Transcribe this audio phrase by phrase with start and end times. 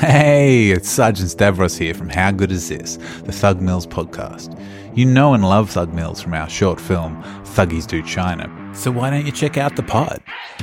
[0.00, 4.58] Hey, it's Sergeant Stavros here from How Good Is This, the Thug Mills podcast.
[4.96, 9.10] You know and love Thug Mills from our short film, Thuggies Do China, so why
[9.10, 10.22] don't you check out the pod?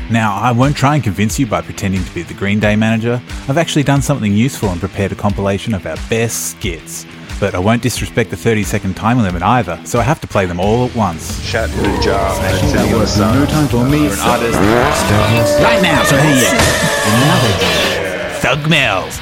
[0.09, 3.21] Now, I won't try and convince you by pretending to be the Green Day manager.
[3.47, 7.05] I've actually done something useful and prepared a compilation of our best skits.
[7.39, 10.47] But I won't disrespect the 30 second time limit either, so I have to play
[10.47, 11.47] them all at once.
[11.47, 12.41] Chat to the job.
[13.19, 14.07] No time for me.
[15.63, 16.57] Right now, so here you go.
[18.41, 19.19] Thug Mills.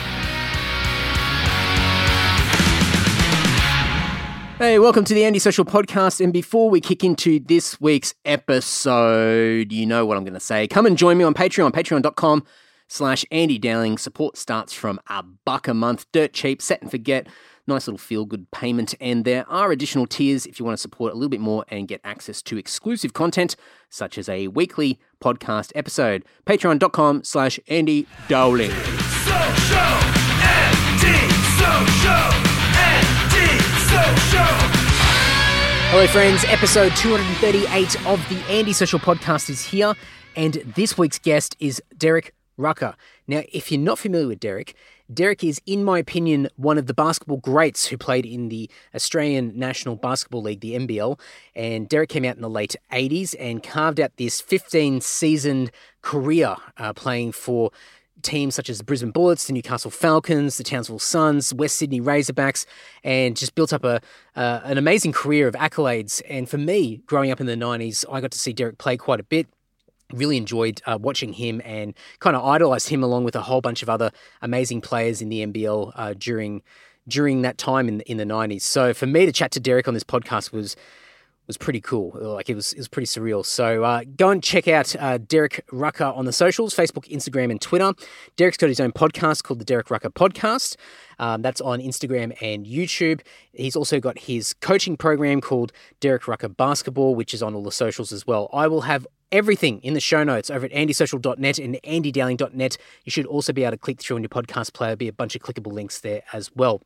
[4.57, 6.21] Hey, welcome to the Andy Social Podcast.
[6.21, 10.65] And before we kick into this week's episode, you know what I'm going to say.
[10.65, 12.45] Come and join me on Patreon, patreon.com
[12.87, 13.97] slash Andy Dowling.
[13.97, 17.27] Support starts from a buck a month, dirt cheap, set and forget.
[17.67, 18.95] Nice little feel good payment.
[19.01, 21.85] And there are additional tiers if you want to support a little bit more and
[21.85, 23.57] get access to exclusive content,
[23.89, 26.23] such as a weekly podcast episode.
[26.45, 28.71] Patreon.com slash Andy Dowling.
[35.87, 36.43] Hello, friends.
[36.49, 39.93] Episode 238 of the Andy Social Podcast is here,
[40.35, 42.95] and this week's guest is Derek Rucker.
[43.27, 44.75] Now, if you're not familiar with Derek,
[45.13, 49.57] Derek is, in my opinion, one of the basketball greats who played in the Australian
[49.57, 51.19] National Basketball League, the NBL.
[51.55, 55.69] And Derek came out in the late 80s and carved out this 15 season
[56.01, 57.71] career uh, playing for
[58.25, 62.65] teams such as the Brisbane Bullets, the Newcastle Falcons, the Townsville Suns, West Sydney Razorbacks,
[63.03, 64.01] and just built up a
[64.35, 66.21] uh, an amazing career of accolades.
[66.29, 69.19] And for me, growing up in the 90s, I got to see Derek play quite
[69.19, 69.47] a bit.
[70.11, 73.81] Really enjoyed uh, watching him and kind of idolized him along with a whole bunch
[73.81, 76.61] of other amazing players in the NBL uh, during
[77.07, 78.61] during that time in in the 90s.
[78.61, 80.75] So for me to chat to Derek on this podcast was
[81.47, 82.11] was pretty cool.
[82.19, 83.45] Like it was, it was pretty surreal.
[83.45, 87.61] So uh, go and check out uh, Derek Rucker on the socials: Facebook, Instagram, and
[87.61, 87.93] Twitter.
[88.35, 90.75] Derek's got his own podcast called the Derek Rucker Podcast.
[91.19, 93.21] Um, that's on Instagram and YouTube.
[93.53, 97.71] He's also got his coaching program called Derek Rucker Basketball, which is on all the
[97.71, 98.49] socials as well.
[98.51, 102.77] I will have everything in the show notes over at andysocial.net and andydowling.net.
[103.03, 105.13] You should also be able to click through on your podcast player, There'll be a
[105.13, 106.81] bunch of clickable links there as well.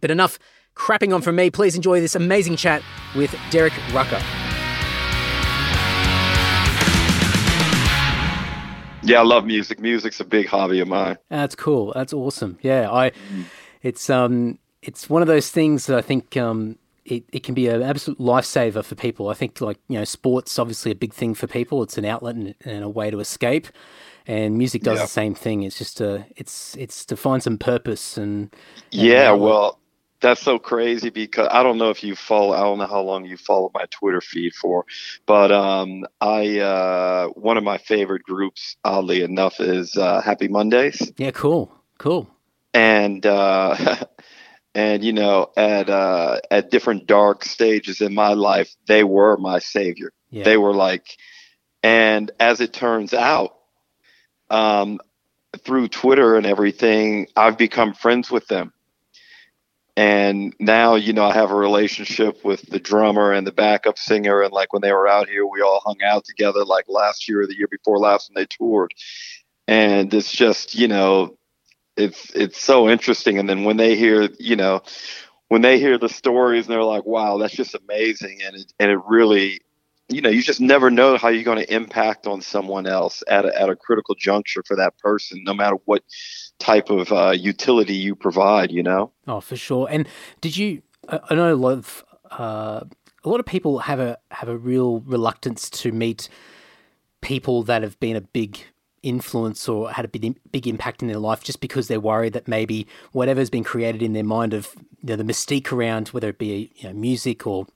[0.00, 0.38] But enough
[0.74, 1.50] crapping on from me.
[1.50, 2.82] Please enjoy this amazing chat
[3.14, 4.20] with Derek Rucker.
[9.06, 9.80] Yeah, I love music.
[9.80, 11.18] Music's a big hobby of mine.
[11.28, 11.92] That's cool.
[11.94, 12.58] That's awesome.
[12.62, 13.12] Yeah, I.
[13.82, 17.68] It's um, it's one of those things that I think um, it, it can be
[17.68, 19.28] an absolute lifesaver for people.
[19.28, 21.82] I think like you know, sports obviously a big thing for people.
[21.82, 23.66] It's an outlet and, and a way to escape,
[24.26, 25.04] and music does Yeah.
[25.04, 25.64] the same thing.
[25.64, 28.44] It's just a, it's it's to find some purpose and.
[28.44, 28.54] and
[28.90, 29.80] Yeah, well,
[30.24, 32.54] that's so crazy because I don't know if you follow.
[32.54, 34.86] I don't know how long you follow my Twitter feed for,
[35.26, 41.12] but um, I uh, one of my favorite groups, oddly enough, is uh, Happy Mondays,
[41.18, 42.28] Yeah, cool, cool.
[42.72, 43.76] and uh,
[44.74, 49.58] and you know, at uh, at different dark stages in my life, they were my
[49.58, 50.10] savior.
[50.30, 51.06] Yeah, They were like,
[51.82, 53.56] and as it turns out,
[54.48, 55.00] um,
[55.58, 58.72] through Twitter and everything, I've become friends with them.
[59.96, 64.42] And now, you know, I have a relationship with the drummer and the backup singer.
[64.42, 67.42] And like when they were out here, we all hung out together like last year
[67.42, 68.92] or the year before last when they toured.
[69.68, 71.38] And it's just, you know,
[71.96, 73.38] it's it's so interesting.
[73.38, 74.82] And then when they hear, you know,
[75.48, 78.40] when they hear the stories and they're like, wow, that's just amazing.
[78.44, 79.60] And it, and it really,
[80.08, 83.44] you know, you just never know how you're going to impact on someone else at
[83.44, 86.02] a, at a critical juncture for that person, no matter what
[86.58, 89.12] type of uh, utility you provide, you know?
[89.26, 89.86] Oh, for sure.
[89.90, 90.08] And
[90.40, 90.82] did you?
[91.08, 92.80] I know a lot of uh,
[93.24, 96.28] a lot of people have a have a real reluctance to meet
[97.20, 98.58] people that have been a big
[99.02, 102.48] influence or had a big big impact in their life, just because they're worried that
[102.48, 106.38] maybe whatever's been created in their mind of you know, the mystique around whether it
[106.38, 107.66] be you know, music or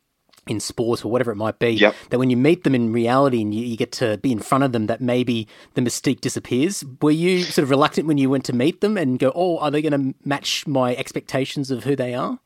[0.48, 1.94] in sport or whatever it might be, Yep.
[2.10, 4.64] that when you meet them in reality and you, you get to be in front
[4.64, 6.84] of them, that maybe the mystique disappears.
[7.02, 9.70] Were you sort of reluctant when you went to meet them and go, oh, are
[9.70, 12.38] they going to match my expectations of who they are?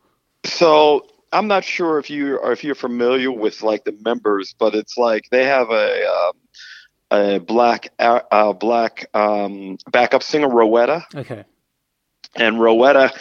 [0.44, 4.74] So I'm not sure if you are if you're familiar with like the members, but
[4.74, 6.32] it's like they have a um,
[7.10, 11.44] a black uh, uh, black um, backup singer Rowetta, Okay.
[12.36, 13.12] and Rowetta.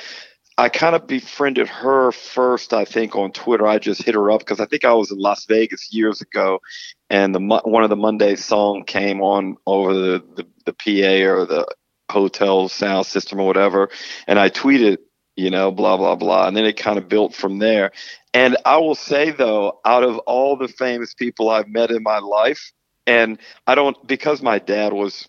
[0.61, 3.65] I kind of befriended her first, I think, on Twitter.
[3.65, 6.61] I just hit her up because I think I was in Las Vegas years ago,
[7.09, 11.45] and the one of the Monday song came on over the, the, the PA or
[11.47, 11.65] the
[12.11, 13.89] hotel sound system or whatever,
[14.27, 14.99] and I tweeted,
[15.35, 17.91] you know, blah blah blah, and then it kind of built from there.
[18.31, 22.19] And I will say though, out of all the famous people I've met in my
[22.19, 22.71] life,
[23.07, 25.27] and I don't because my dad was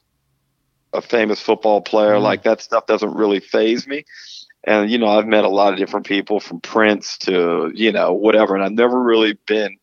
[0.93, 2.17] a famous football player.
[2.17, 2.23] Mhm.
[2.23, 4.05] Like that stuff doesn't really phase me.
[4.65, 8.13] And you know, I've met a lot of different people from Prince to you know
[8.13, 9.79] whatever, and I've never really been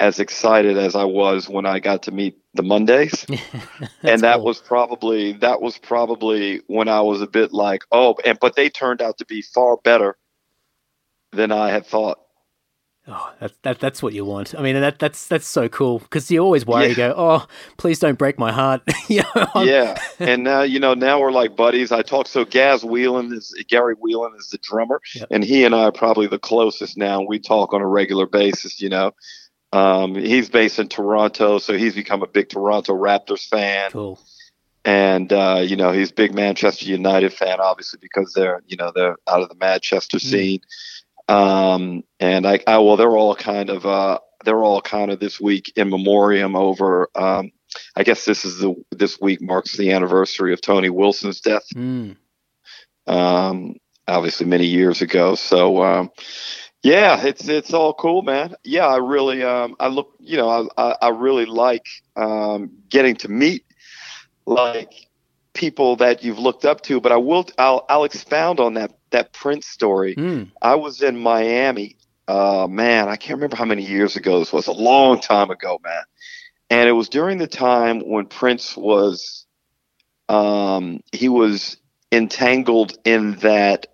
[0.00, 3.24] as excited as I was when I got to meet the Mondays.
[4.02, 4.44] and that cool.
[4.44, 8.68] was probably that was probably when I was a bit like, oh, and but they
[8.68, 10.16] turned out to be far better
[11.32, 12.18] than I had thought.
[13.08, 14.54] Oh, that, that that's what you want.
[14.56, 16.88] I mean, that that's that's so cool because you always worry.
[16.90, 17.46] You go, oh,
[17.76, 18.80] please don't break my heart.
[19.08, 21.90] you know, yeah, and now you know now we're like buddies.
[21.90, 25.28] I talk so Gaz Whelan is Gary Whelan is the drummer, Yep.
[25.32, 27.22] and he and I are probably the closest now.
[27.22, 28.80] We talk on a regular basis.
[28.80, 29.10] You know,
[29.72, 33.90] um, he's based in Toronto, so he's become a big Toronto Raptors fan.
[33.90, 34.20] Cool.
[34.84, 38.92] and uh, you know he's a big Manchester United fan, obviously because they're you know
[38.94, 40.20] they're out of the Manchester Mm.
[40.20, 40.60] scene.
[41.28, 45.40] Um, and I, I well, they're all kind of uh, they're all kind of this
[45.40, 47.08] week in memoriam over.
[47.14, 47.52] Um,
[47.96, 51.64] I guess this is the this week marks the anniversary of Tony Wilson's death.
[51.74, 52.16] Mm.
[53.06, 53.76] Um,
[54.08, 55.34] obviously many years ago.
[55.34, 56.10] So um,
[56.82, 58.54] yeah, it's it's all cool, man.
[58.64, 61.86] Yeah, I really um, I look you know I I, I really like
[62.16, 63.64] um, getting to meet
[64.46, 64.92] like
[65.54, 67.00] people that you've looked up to.
[67.00, 70.14] But I will I'll I'll expound on that that Prince story.
[70.16, 70.50] Mm.
[70.60, 71.96] I was in Miami.
[72.28, 74.66] Uh, man, I can't remember how many years ago this was.
[74.66, 76.02] A long time ago, man.
[76.70, 79.46] And it was during the time when Prince was,
[80.28, 81.76] um, he was
[82.10, 83.86] entangled in that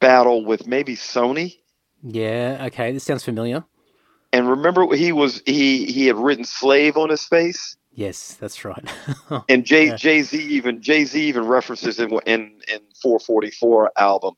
[0.00, 1.56] battle with maybe Sony.
[2.02, 2.64] Yeah.
[2.66, 2.92] Okay.
[2.92, 3.64] This sounds familiar.
[4.32, 7.76] And remember, he was he he had written "Slave" on his face.
[7.92, 8.86] Yes, that's right.
[9.48, 9.96] And Jay Yeah.
[9.96, 14.34] Jay Z even Jay Z even references in in in 444 album.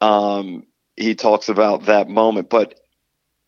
[0.00, 0.64] Um,
[0.96, 2.50] he talks about that moment.
[2.50, 2.74] But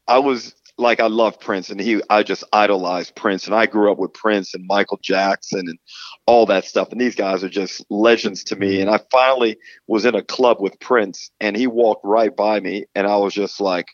[0.07, 3.93] I was like, I love Prince, and he I just idolized Prince, and I grew
[3.93, 5.79] up with Prince and Michael Jackson and
[6.27, 6.91] all that stuff.
[6.91, 8.81] And these guys are just legends to me.
[8.81, 12.87] And I finally was in a club with Prince, and he walked right by me,
[12.95, 13.87] and I was just like.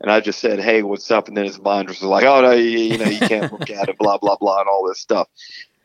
[0.00, 2.52] And I just said, "Hey, what's up?" And then his mind was like, "Oh no,
[2.52, 5.26] you, you know, you can't look at it, blah blah blah, and all this stuff."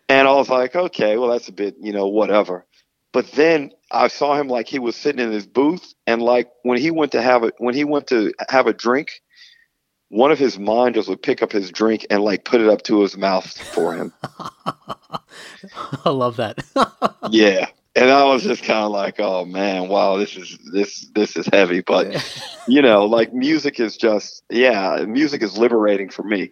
[0.10, 2.66] And I was like, okay, well, that's a bit, you know, whatever.
[3.13, 6.80] But then I saw him like he was sitting in his booth, and like when
[6.80, 9.21] he went to have a when he went to have a drink,
[10.10, 13.01] one of his minders would pick up his drink and like put it up to
[13.01, 14.13] his mouth for him.
[16.06, 16.57] I love that.
[17.30, 21.38] yeah, and I was just kind of like, oh man, wow, this is this this
[21.38, 21.81] is heavy.
[21.81, 22.25] But
[22.68, 26.51] you know, like music is just yeah, music is liberating for me.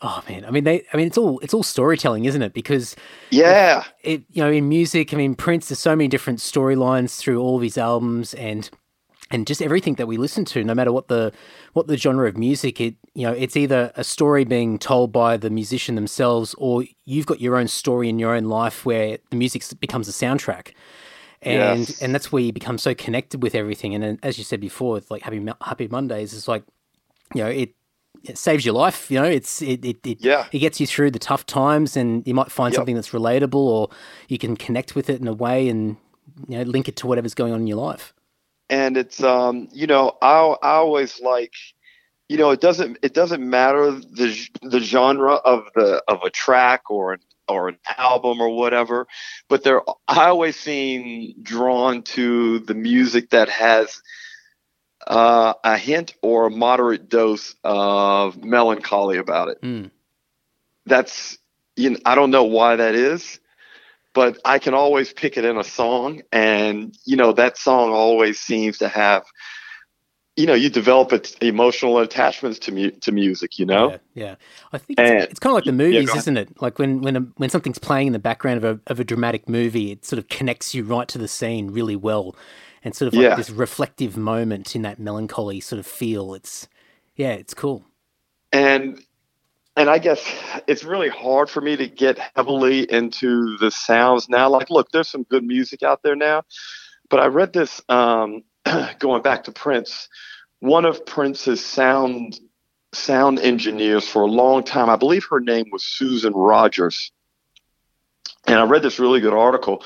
[0.00, 0.84] Oh man, I mean, they.
[0.92, 2.52] I mean, it's all it's all storytelling, isn't it?
[2.52, 2.96] Because
[3.30, 5.68] Yeah, it, you know, in music, I mean, Prince.
[5.68, 8.70] There's so many different storylines through all of his albums, and
[9.30, 11.32] and just everything that we listen to, no matter what the
[11.72, 12.80] what the genre of music.
[12.80, 17.26] It you know, it's either a story being told by the musician themselves, or you've
[17.26, 20.72] got your own story in your own life where the music becomes a soundtrack.
[21.42, 22.02] And Yes.
[22.02, 23.94] and that's where you become so connected with everything.
[23.94, 26.64] And as you said before, it's like Happy Happy Mondays is like,
[27.34, 27.74] you know, it
[28.24, 29.10] it saves your life.
[29.10, 30.46] You know, it's it it it, Yeah.
[30.52, 32.76] it gets you through the tough times, and you might find Yep.
[32.76, 33.88] something that's relatable, or
[34.28, 35.96] you can connect with it in a way, and
[36.48, 38.12] you know, link it to whatever's going on in your life.
[38.68, 41.54] and it's um you know I I always like
[42.28, 46.90] you know it doesn't it doesn't matter the the genre of the of a track
[46.90, 49.06] or an or an album or whatever
[49.48, 54.02] but there I always seem drawn to the music that has
[55.06, 59.90] uh, a hint or a moderate dose of melancholy about it Mm.
[60.86, 61.38] that's
[61.76, 63.38] you know, I don't know why that is,
[64.14, 68.38] but I can always pick it in a song, and you know that song always
[68.38, 69.22] seems to have,
[70.36, 73.90] you know, you develop emotional attachments to mu- to music, you know.
[73.90, 74.34] Yeah, yeah.
[74.72, 76.18] I think it's, And- it's kind of like the movies, ahead.
[76.18, 76.62] isn't it?
[76.62, 79.48] Like when when a, when something's playing in the background of a of a dramatic
[79.50, 82.34] movie, it sort of connects you right to the scene really well,
[82.86, 83.34] and sort of like Yeah.
[83.34, 86.34] this reflective moment in that melancholy sort of feel.
[86.34, 86.68] It's
[87.16, 87.84] yeah, it's cool.
[88.52, 89.04] and
[89.76, 90.24] and I guess
[90.68, 94.48] it's really hard for me to get heavily into the sounds now.
[94.48, 96.44] Like, look, there's some good music out there now,
[97.10, 98.44] but I read this um,
[99.00, 100.08] going back to Prince.
[100.60, 102.38] One of Prince's sound
[102.92, 107.10] sound engineers for a long time, I believe her name was Susan Rogers,
[108.46, 109.84] and I read this really good article,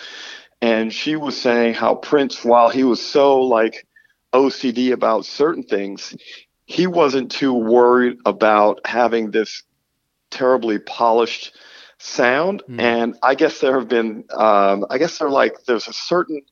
[0.63, 3.87] and she was saying how Prince, while he was so like
[4.33, 6.15] OCD about certain things,
[6.67, 9.63] he wasn't too worried about having this
[10.31, 11.53] terribly polished
[11.99, 12.63] sound.
[12.69, 12.81] Mm.
[12.81, 16.43] And I guess there have been, um, I guess they're like, there's a certain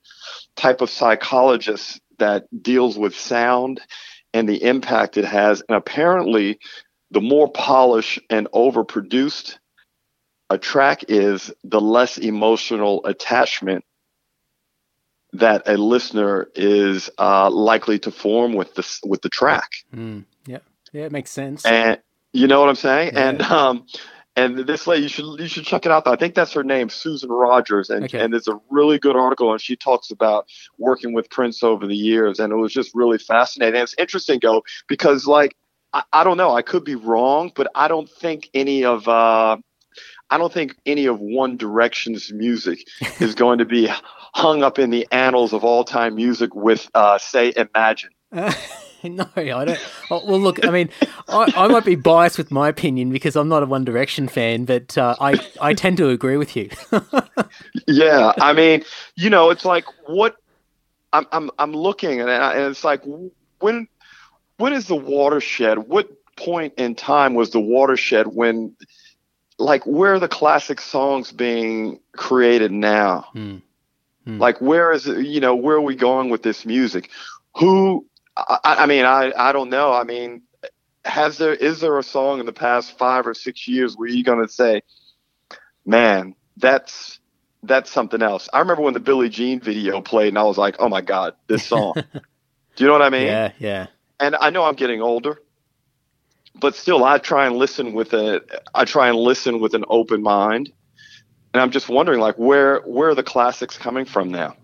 [0.57, 3.81] type of psychologist that deals with sound
[4.35, 5.62] and the impact it has.
[5.69, 6.59] And apparently,
[7.11, 9.59] the more polished and overproduced
[10.50, 13.85] a track is, the less emotional attachment
[15.38, 19.71] that a listener is uh, likely to form with the with the track.
[19.95, 20.59] Mm, yeah,
[20.92, 21.64] yeah, it makes sense.
[21.64, 21.99] And
[22.33, 23.12] you know what I'm saying?
[23.14, 23.28] Yeah.
[23.28, 23.87] And um,
[24.37, 26.07] and this lady, you should you should check it out.
[26.07, 28.21] I think that's her name, Susan Rogers, and Okay.
[28.21, 30.47] and it's a really good article, and she talks about
[30.78, 33.75] working with Prince over the years, and it was just really fascinating.
[33.75, 35.57] And it's interesting, go because like
[35.92, 39.57] I, I don't know, I could be wrong, but I don't think any of uh,
[40.30, 42.87] I don't think any of One Direction's music
[43.20, 43.88] is going to be
[44.35, 48.11] hung up in the annals of all time music with uh, say Imagine.
[48.30, 48.52] Uh,
[49.02, 49.78] no, I don't.
[50.11, 50.90] Oh, well, look, I mean,
[51.28, 54.64] I, I might be biased with my opinion because I'm not a One Direction fan,
[54.64, 56.70] but uh, I I tend to agree with you.
[57.87, 58.85] yeah i mean
[59.16, 60.37] you know it's like what
[61.12, 63.02] i'm i'm, I'm looking and, I, and it's like
[63.61, 63.88] when
[64.58, 68.76] when is the watershed what point in time was the watershed when
[69.59, 73.57] like where are the classic songs being created now Hmm.
[74.25, 74.38] Hmm.
[74.38, 77.11] like where is it you know where are we going with this music
[77.57, 80.43] who i, I mean i i don't know i mean
[81.05, 84.25] has there is there a song in the past five or six years where you're
[84.25, 84.83] going to say
[85.87, 87.19] man that's
[87.62, 90.77] that's something else i remember when the billie jean video played and i was like
[90.79, 93.87] oh my god this song do you know what i mean yeah, yeah.
[94.21, 95.41] and i know i'm getting older
[96.61, 98.41] but still i try and listen with a
[98.75, 100.73] i try and listen with an open mind
[101.53, 104.55] and i'm just wondering like where where are the classics coming from now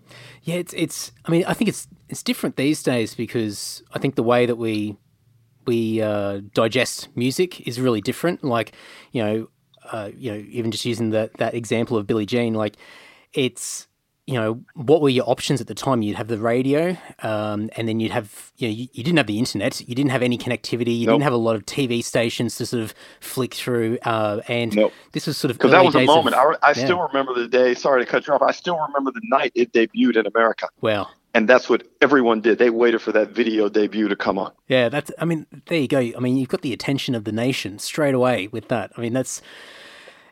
[0.45, 1.11] Yeah, it's it's.
[1.25, 4.57] I mean, I think it's it's different these days because I think the way that
[4.57, 4.95] we
[5.65, 8.43] we uh, digest music is really different.
[8.43, 8.73] Like,
[9.11, 9.49] you know,
[9.91, 12.77] uh, you know, even just using that that example of Billie Jean, like,
[13.33, 13.87] it's
[14.27, 16.01] you know, what were your options at the time?
[16.01, 19.27] You'd have the radio, um, and then you'd have, you know, you, you didn't have
[19.27, 21.13] the internet, you didn't have any connectivity, you Nope.
[21.15, 24.93] didn't have a lot of TV stations to sort of flick through, uh, and Nope.
[25.11, 26.73] this was sort of because that was a days of- moment I, I yeah.
[26.73, 29.71] still remember the day sorry to cut you off i still remember the night it
[29.73, 31.09] debuted in america Wow.
[31.35, 34.89] and that's what everyone did they waited for that video debut to come on Yeah,
[34.89, 35.11] that's.
[35.19, 35.99] I mean, there you go.
[35.99, 38.91] I mean, you've got the attention of the nation straight away with that.
[38.97, 39.41] I mean, that's.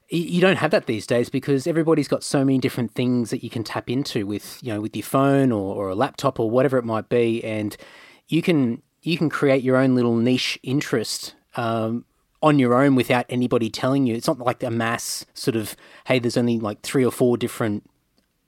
[0.10, 3.44] You you don't have that these days because everybody's got so many different things that
[3.44, 6.50] you can tap into with, you know, with your phone or, or a laptop or
[6.50, 7.76] whatever it might be, and
[8.28, 12.06] you can you can create your own little niche interest um,
[12.42, 14.16] on your own without anybody telling you.
[14.16, 17.90] It's not like a mass sort of hey, there's only like three or four different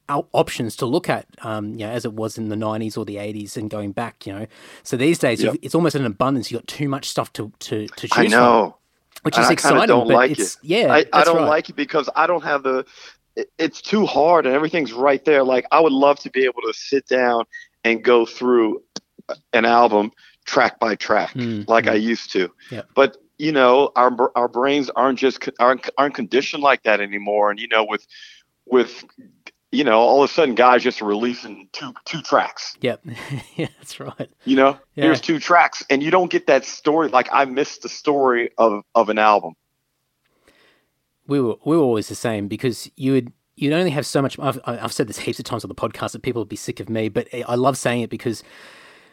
[0.08, 3.16] options to look at, um, you know, as it was in the 90s or the
[3.16, 4.48] 80s and going back, you know.
[4.84, 5.56] So these days, Yep.
[5.64, 6.52] it's almost an abundance.
[6.52, 8.78] You've got too much stuff to, to, to choose i know
[9.24, 9.88] which And is I exciting.
[9.88, 10.60] don't but like it's, it.
[10.64, 11.48] Yeah, I, I don't right.
[11.48, 12.86] like it because I don't have the.
[13.36, 15.44] it- It's too hard and everything's right there.
[15.44, 17.46] Like I would love to be able to sit down
[17.84, 18.82] and go through
[19.54, 20.12] an album
[20.46, 21.92] track by track, Mm, like mm.
[21.92, 22.52] I used to.
[22.72, 22.84] Yeah.
[22.96, 27.50] But you know, our our brains aren't just aren't aren't conditioned like that anymore.
[27.52, 28.06] And you know, with
[28.66, 29.04] with
[29.72, 32.78] you know, all of a sudden, guys just releasing two two tracks.
[32.82, 33.02] Yep.
[33.56, 34.30] yeah, that's right.
[34.46, 35.06] You know, Yeah.
[35.06, 37.10] here's two tracks, and you don't get that story.
[37.10, 39.54] Like I missed the story of of an album.
[41.28, 44.38] we were we were always the same because you would you'd only have so much.
[44.40, 46.80] I've, I've said this heaps of times on the podcast that people would be sick
[46.80, 48.44] of me, but I love saying it because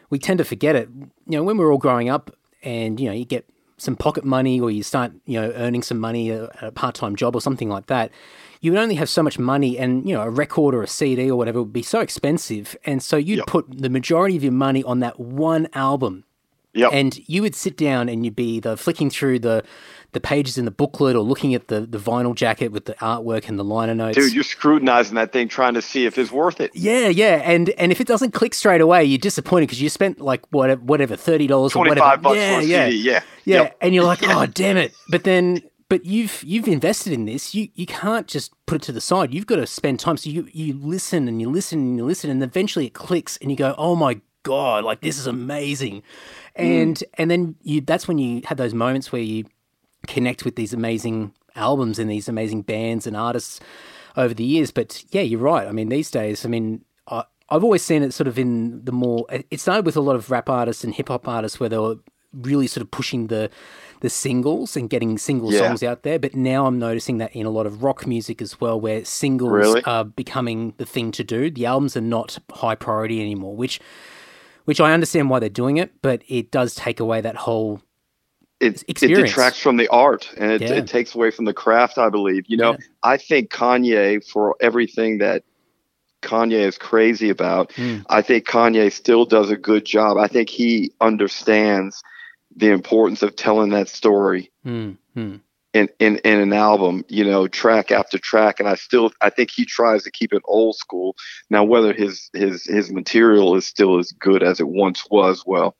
[0.09, 0.89] we tend to forget it.
[1.27, 2.31] You know, when we're all growing up,
[2.61, 5.99] and you know, you get some pocket money or you start you know earning some
[5.99, 8.11] money at a part time job or something like that.
[8.63, 11.29] You would only have so much money, and you know, a record or a CD
[11.29, 13.47] or whatever would be so expensive, and so you'd Yep.
[13.47, 16.23] put the majority of your money on that one album
[16.75, 16.89] Yep.
[16.91, 19.63] and you would sit down and you'd be the flicking through the
[20.13, 23.49] the pages in the booklet or looking at the the vinyl jacket with the artwork
[23.49, 24.15] and the liner notes.
[24.17, 26.71] Dude, you're scrutinizing that thing, trying to see if it's worth it.
[26.73, 30.19] yeah, yeah, and and if it doesn't click straight away, you're disappointed because you spent
[30.21, 32.05] like whatever, whatever thirty dollars or Twenty whatever.
[32.09, 32.97] five bucks yeah, for a yeah, CD.
[32.97, 33.19] Yeah.
[33.45, 33.77] yeah, Yep.
[33.81, 34.93] and you're like, oh damn it!
[35.09, 35.61] But then,
[35.93, 37.53] but you've you've invested in this.
[37.53, 39.31] You you can't just put it to the side.
[39.31, 40.17] You've got to spend time.
[40.17, 43.51] So you you listen and you listen and you listen, and eventually it clicks, and
[43.51, 46.01] you go, oh my god, like this is amazing, mm.
[46.55, 49.45] and and then you that's when you have those moments where you
[50.07, 53.59] connect with these amazing albums and these amazing bands and artists
[54.17, 54.71] over the years.
[54.71, 55.67] But yeah, you're right.
[55.67, 58.91] I mean, these days, I mean, I, I've always seen it sort of in the
[58.91, 59.27] more.
[59.29, 61.97] It started with a lot of rap artists and hip hop artists where they were
[62.33, 63.51] really sort of pushing the
[64.03, 65.59] the singles and getting single Yeah.
[65.59, 66.19] songs out there.
[66.19, 69.49] But now I'm noticing that in a lot of rock music as well, where singles
[69.51, 69.83] Really?
[69.85, 71.49] are becoming the thing to do.
[71.49, 73.79] The albums are not high priority anymore, which
[74.65, 77.81] which I understand why they're doing it, but it does take away that whole
[78.59, 80.73] it, it detracts from the art and it, Yeah.
[80.75, 82.77] it takes away from the craft i believe you know Yeah.
[83.03, 85.43] i think kanye for everything that
[86.21, 88.05] kanye is crazy about Mm.
[88.09, 92.01] i think kanye still does a good job i think he understands
[92.55, 95.41] the importance of telling that story Mm, mm.
[95.73, 99.51] in, in in an album, you know, track after track, and I still I think
[99.51, 101.15] he tries to keep it old school.
[101.49, 105.75] Now, whether his his his material is still as good as it once was, well,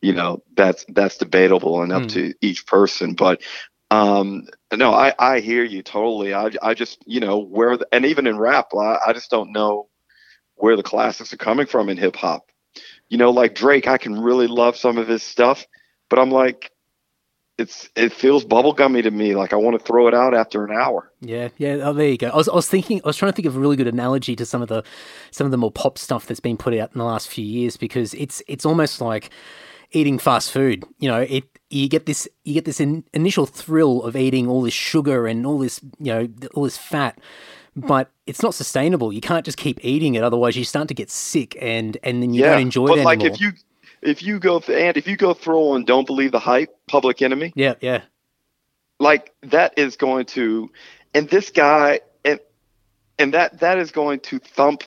[0.00, 2.12] you know, that's that's debatable and up mm.
[2.12, 3.14] to each person.
[3.14, 3.42] But
[3.90, 6.32] um, no, I I hear you totally.
[6.32, 9.52] I I just you know where the, and even in rap, I, I just don't
[9.52, 9.88] know
[10.54, 12.50] where the classics are coming from in hip hop.
[13.10, 15.66] You know, like Drake, I can really love some of his stuff,
[16.12, 16.70] but I'm like,
[17.56, 19.34] it's it feels bubblegummy to me.
[19.34, 21.10] Like I want to throw it out after an hour.
[21.22, 21.78] Yeah, yeah.
[21.82, 22.28] Oh, there you go.
[22.28, 24.36] I was, I was thinking, I was trying to think of a really good analogy
[24.36, 24.84] to some of the
[25.30, 27.78] some of the more pop stuff that's been put out in the last few years
[27.78, 29.30] because it's it's almost like
[29.92, 30.84] eating fast food.
[30.98, 34.60] You know, it you get this you get this in, initial thrill of eating all
[34.60, 37.18] this sugar and all this you know all this fat,
[37.74, 39.14] but it's not sustainable.
[39.14, 42.34] You can't just keep eating it, otherwise you start to get sick and and then
[42.34, 43.34] you yeah, don't enjoy but it like anymore.
[43.34, 43.52] if you
[44.02, 47.52] if you go and if you go throw on "Don't Believe the Hype," Public Enemy.
[47.54, 48.02] Yeah, yeah.
[48.98, 50.70] Like that is going to,
[51.14, 52.40] and this guy, and
[53.18, 54.84] and that that is going to thump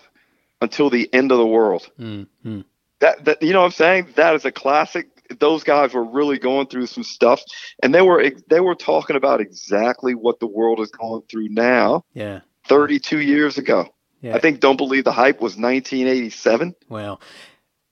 [0.62, 1.90] until the end of the world.
[2.00, 2.62] Mm-hmm.
[3.00, 4.08] That that you know what I'm saying?
[4.16, 5.10] That is a classic.
[5.40, 7.42] Those guys were really going through some stuff,
[7.82, 12.04] and they were they were talking about exactly what the world is going through now.
[12.14, 12.42] Yeah.
[12.68, 13.88] 32 years ago.
[14.22, 14.36] Yeah.
[14.36, 16.74] I think Don't Believe the Hype was 1987.
[16.90, 17.22] Well,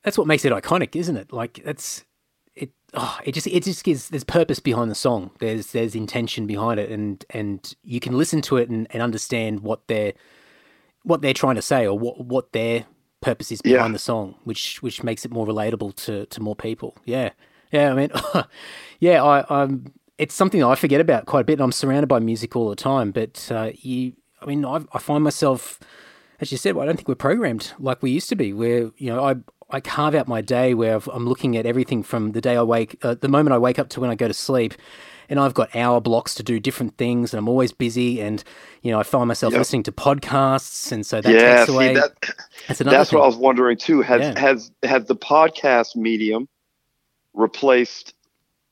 [0.04, 1.32] that's what makes it iconic, isn't it?
[1.32, 2.04] Like that's
[2.56, 2.72] it.
[2.94, 5.32] Oh, it just it just gives there's purpose behind the song.
[5.40, 9.62] There's there's intention behind it, and and you can listen to it and, and understand
[9.62, 10.14] what they're
[11.04, 12.86] what they're trying to say or what what their
[13.22, 13.94] purpose is behind yeah.
[13.94, 16.98] the song, which which makes it more relatable to to more people.
[17.06, 17.32] Yeah,
[17.72, 17.92] yeah.
[17.92, 18.12] I mean,
[19.00, 19.24] yeah.
[19.24, 19.94] I I'm.
[20.20, 21.60] It's something I forget about quite a bit.
[21.60, 24.14] I'm surrounded by music all the time, but uh, you.
[24.42, 25.80] I mean, I, I find myself
[26.44, 28.52] as you said, well, I don't think we're programmed like we used to be.
[28.52, 29.36] Where you know, I
[29.74, 32.96] I carve out my day where I'm looking at everything from the day I wake,
[33.04, 34.76] uh, the moment I wake up to when I go to sleep,
[35.30, 38.44] and I've got hour blocks to do different things, and I'm always busy, and
[38.84, 39.60] you know I find myself yep.
[39.60, 41.88] listening to podcasts, and so that yeah, takes away.
[41.88, 42.12] See, that,
[42.68, 43.18] that's that's thing.
[43.18, 44.02] what I was wondering too.
[44.02, 44.40] Has yeah.
[44.40, 46.48] has has the podcast medium
[47.34, 48.14] replaced,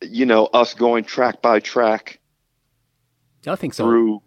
[0.01, 2.19] you know, us going track by track?
[3.47, 3.85] I think so.
[3.85, 4.21] Through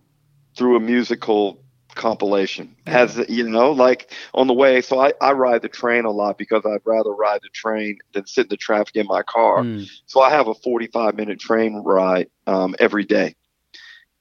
[0.57, 1.64] through a musical
[1.95, 2.93] compilation yeah.
[2.93, 6.39] has you know like on the way so I, I ride the train a lot
[6.39, 9.89] because i'd rather ride the train than sit in the traffic in my car mm.
[10.07, 13.35] so i have a 45 minute train ride um, every day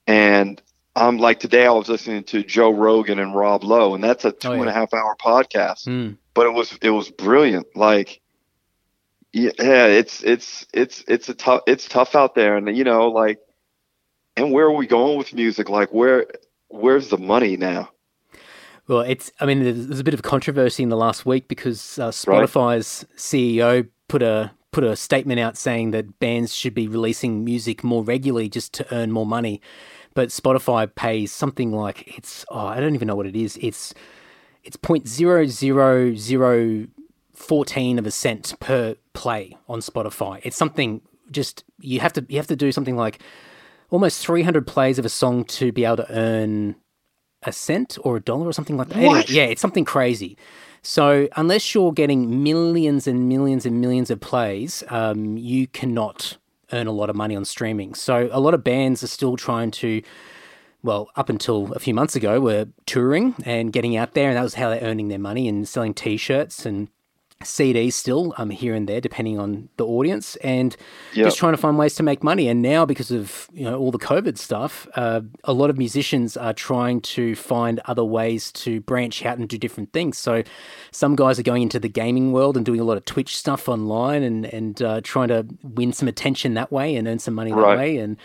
[0.07, 0.61] and
[0.95, 4.31] i'm like today i was listening to joe rogan and rob lowe and that's a
[4.31, 4.61] two oh, yeah.
[4.61, 6.15] and a half hour podcast mm.
[6.33, 8.21] but it was it was brilliant like
[9.31, 13.39] yeah it's it's it's it's a tough it's tough out there and you know like
[14.35, 16.27] and where are we going with music like where
[16.73, 17.89] where's the money now?
[18.87, 19.31] Well, it's.
[19.39, 23.17] I mean, there's, a bit of controversy in the last week because uh, Spotify's right.
[23.17, 28.03] CEO put a put a statement out saying that bands should be releasing music more
[28.03, 29.61] regularly just to earn more money.
[30.15, 32.43] But Spotify pays something like it's.
[32.49, 33.57] Oh, I don't even know what it is.
[33.61, 33.93] It's
[34.63, 36.87] it's point zero zero zero
[37.33, 40.41] fourteen of a cent per play on Spotify.
[40.43, 43.21] It's something just you have to you have to do something like
[43.93, 46.75] almost 300 plays of a song to be able to earn
[47.43, 48.97] a cent or a dollar or something like that.
[48.97, 50.35] Anyway, yeah, it's something crazy.
[50.81, 56.37] So unless you're getting millions and millions and millions of plays, um, you cannot
[56.71, 57.93] earn a lot of money on streaming.
[57.93, 60.01] So a lot of bands are still trying to,
[60.81, 64.43] well, up until a few months ago, were touring and getting out there, and that
[64.43, 66.87] was how they're earning their money and selling T-shirts and
[67.43, 70.75] CDs still um, here and there, depending on the audience, and
[71.13, 71.25] yep.
[71.25, 72.47] just trying to find ways to make money.
[72.47, 76.35] And now, because of you know all the COVID stuff, uh, a lot of musicians
[76.37, 80.17] are trying to find other ways to branch out and do different things.
[80.17, 80.43] So,
[80.91, 83.69] some guys are going into the gaming world and doing a lot of Twitch stuff
[83.69, 87.51] online, and and uh, trying to win some attention that way and earn some money
[87.51, 87.75] right.
[87.75, 87.97] that way.
[87.97, 88.17] And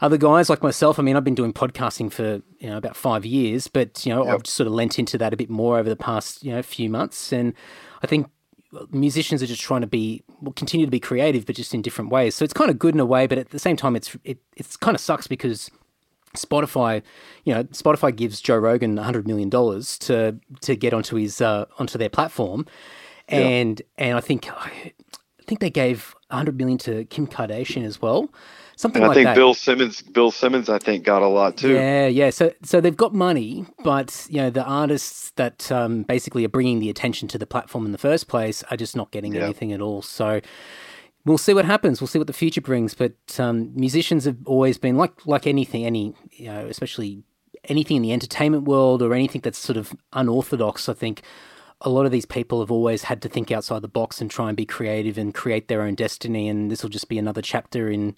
[0.00, 3.24] other guys like myself, I mean, I've been doing podcasting for you know about five
[3.24, 4.34] years, but you know yep.
[4.34, 6.88] I've sort of lent into that a bit more over the past you know few
[6.88, 7.54] months, and
[8.02, 8.28] I think
[8.90, 12.10] musicians are just trying to be will continue to be creative, but just in different
[12.10, 12.34] ways.
[12.34, 14.38] So it's kind of good in a way, but at the same time, it's it
[14.56, 15.70] it's kind of sucks because
[16.36, 17.02] Spotify,
[17.44, 21.64] you know, Spotify gives Joe Rogan hundred million dollars to to get onto his uh,
[21.78, 22.66] onto their platform,
[23.28, 24.04] and yeah.
[24.06, 24.92] and I think I
[25.46, 28.28] think they gave hundred million to Kim Kardashian as well
[28.78, 29.34] something and like I think that.
[29.34, 31.74] Bill Simmons, Bill Simmons, I think got a lot too.
[31.74, 32.30] Yeah, yeah.
[32.30, 36.78] So, so they've got money, but you know, the artists that um, basically are bringing
[36.78, 39.42] the attention to the platform in the first place are just not getting yeah.
[39.42, 40.00] anything at all.
[40.02, 40.40] So,
[41.24, 42.00] we'll see what happens.
[42.00, 42.94] We'll see what the future brings.
[42.94, 47.24] But um, musicians have always been like like anything, any you know, especially
[47.64, 50.88] anything in the entertainment world or anything that's sort of unorthodox.
[50.88, 51.22] I think
[51.80, 54.48] a lot of these people have always had to think outside the box and try
[54.48, 56.48] and be creative and create their own destiny.
[56.48, 58.16] And this will just be another chapter in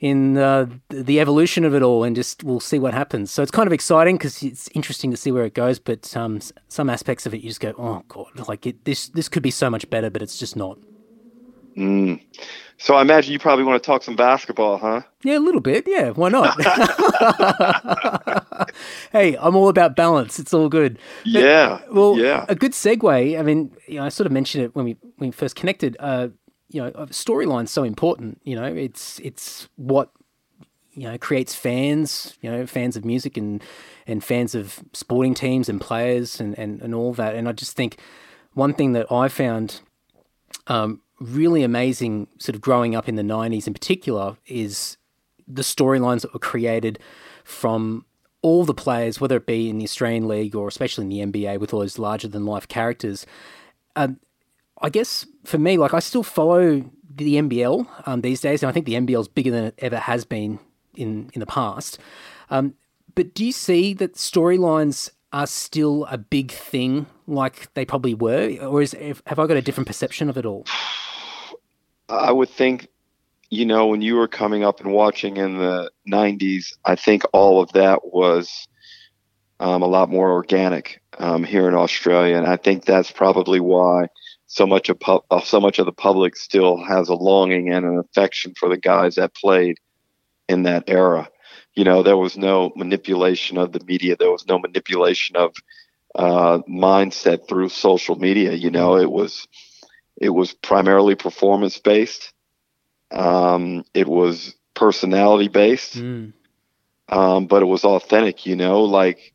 [0.00, 3.30] in uh, the evolution of it all, and just we'll see what happens.
[3.30, 5.78] So it's kind of exciting because it's interesting to see where it goes.
[5.78, 9.28] But um, some aspects of it, you just go, "Oh God!" Like it, this, this
[9.28, 10.78] could be so much better, but it's just not.
[11.76, 12.22] Mm.
[12.78, 15.02] So I imagine you probably want to talk some basketball, huh?
[15.22, 15.84] Yeah, a little bit.
[15.86, 16.60] Yeah, why not?
[19.12, 20.38] hey, I'm all about balance.
[20.38, 20.98] It's all good.
[21.24, 21.80] But, yeah.
[21.90, 22.44] Well, yeah.
[22.48, 23.38] A good segue.
[23.38, 25.96] I mean, you know, I sort of mentioned it when we when we first connected.
[25.98, 26.28] Uh,
[26.68, 28.40] you know, storyline's so important.
[28.44, 30.10] You know, it's it's what
[30.92, 32.36] you know creates fans.
[32.40, 33.62] You know, fans of music and
[34.06, 37.34] and fans of sporting teams and players and and, and all that.
[37.34, 37.98] And I just think
[38.54, 39.80] one thing that I found
[40.66, 44.96] um, really amazing, sort of growing up in the '90s in particular, is
[45.46, 46.98] the storylines that were created
[47.44, 48.04] from
[48.42, 51.58] all the players, whether it be in the Australian League or especially in the NBA
[51.58, 53.26] with all those larger than life characters.
[53.94, 54.20] Um,
[54.82, 56.84] I guess for me, like I still follow
[57.14, 59.96] the NBL um, these days, and I think the NBL is bigger than it ever
[59.96, 60.58] has been
[60.94, 61.98] in in the past.
[62.50, 62.74] Um,
[63.14, 68.56] but do you see that storylines are still a big thing, like they probably were,
[68.60, 70.66] or is have I got a different perception of it all?
[72.08, 72.88] I would think,
[73.50, 77.60] you know, when you were coming up and watching in the '90s, I think all
[77.62, 78.68] of that was
[79.58, 84.08] um, a lot more organic um, here in Australia, and I think that's probably why
[84.46, 87.84] so much of pu- uh, so much of the public still has a longing and
[87.84, 89.78] an affection for the guys that played
[90.48, 91.28] in that era.
[91.74, 94.16] You know, there was no manipulation of the media.
[94.16, 95.54] There was no manipulation of
[96.14, 98.52] uh, mindset through social media.
[98.52, 99.46] You know, it was
[100.16, 102.32] it was primarily performance based.
[103.10, 106.32] Um, it was personality based, mm.
[107.08, 108.46] um, but it was authentic.
[108.46, 109.34] You know, like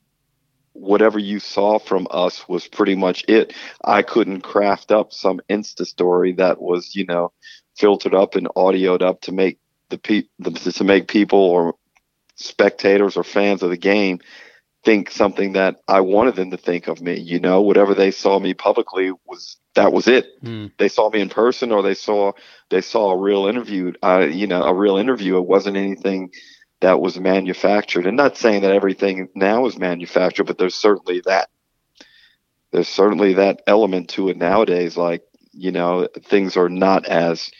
[0.73, 3.53] whatever you saw from us was pretty much it.
[3.83, 7.31] I couldn't craft up some Insta story that was, you know,
[7.77, 11.75] filtered up and audioed up to make the pe- to make people or
[12.35, 14.19] spectators or fans of the game
[14.83, 17.19] think something that I wanted them to think of me.
[17.19, 20.41] You know, whatever they saw me publicly was that was it.
[20.43, 20.71] Mm.
[20.77, 22.31] They saw me in person or they saw
[22.69, 23.93] they saw a real interview.
[24.01, 25.37] Uh, you know, a real interview.
[25.37, 26.31] It wasn't anything
[26.81, 28.05] that was manufactured.
[28.05, 31.49] And not saying that everything now is manufactured, but there's certainly that.
[32.71, 34.97] There's certainly that element to it nowadays.
[34.97, 37.51] Like you know, things are not as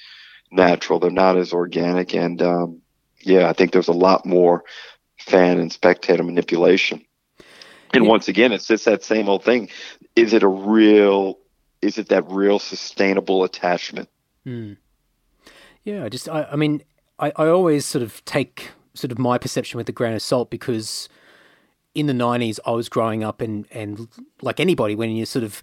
[0.52, 1.00] natural.
[1.00, 2.14] They're not as organic.
[2.14, 2.82] And um,
[3.22, 4.64] yeah, I think there's a lot more
[5.20, 7.06] fan and spectator manipulation.
[7.94, 9.70] And once again, it's just that same old thing.
[10.16, 11.40] Is it a real?
[11.82, 14.08] Is it that real sustainable attachment?
[14.46, 14.78] Mm.
[15.84, 16.84] Yeah, I just I, I mean
[17.20, 20.50] I, I always sort of take sort of my perception with a grain of salt
[20.50, 21.10] because
[21.94, 24.08] in the 90s I was growing up and and
[24.42, 25.62] like anybody when you're sort of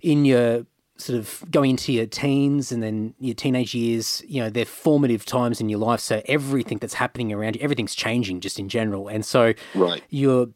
[0.00, 0.66] in your
[0.98, 5.24] sort of going into your teens and then your teenage years, you know, they're formative
[5.24, 6.00] times in your life.
[6.00, 9.06] So everything that's happening around you, everything's changing just in general.
[9.06, 10.02] And so right.
[10.10, 10.48] you're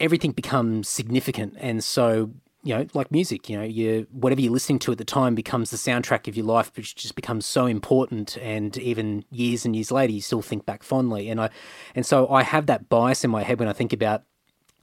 [0.00, 1.54] everything becomes significant.
[1.58, 2.30] And so
[2.62, 5.70] you know, like music, you know, you whatever you're listening to at the time becomes
[5.70, 8.36] the soundtrack of your life, which just becomes so important.
[8.38, 11.30] And even years and years later, you still think back fondly.
[11.30, 11.50] And I,
[11.94, 14.24] and so I have that bias in my head when I think about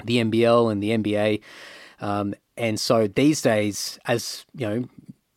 [0.04, 1.42] the NBL and the NBA.
[2.02, 4.90] Um, and so these days, as you know,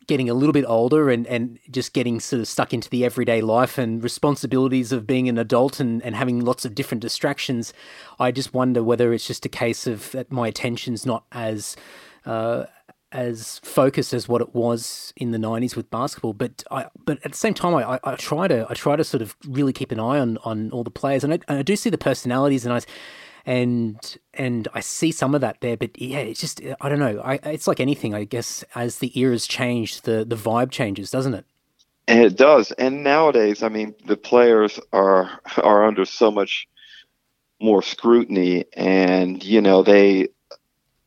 [0.07, 3.39] getting a little bit older and, and just getting sort of stuck into the everyday
[3.39, 7.71] life and responsibilities of being an adult and, and having lots of different distractions,
[8.19, 11.75] I just wonder whether it's just a case of that my attention's not as
[12.25, 12.65] uh,
[13.11, 16.33] as focused as what it was in the '90s with basketball.
[16.33, 19.21] But I, but at the same time, I, I, try to I try to sort
[19.21, 21.75] of really keep an eye on on all the players, and I, and I do
[21.75, 22.81] see the personalities, and I
[23.45, 25.77] and and I see some of that there.
[25.77, 27.21] But yeah, it's just I don't know.
[27.23, 28.63] I, it's like anything, I guess.
[28.75, 31.45] As the eras change, the the vibe changes, doesn't it?
[32.07, 32.71] It does.
[32.73, 36.67] And nowadays, I mean, the players are are under so much
[37.61, 40.29] more scrutiny, and you know they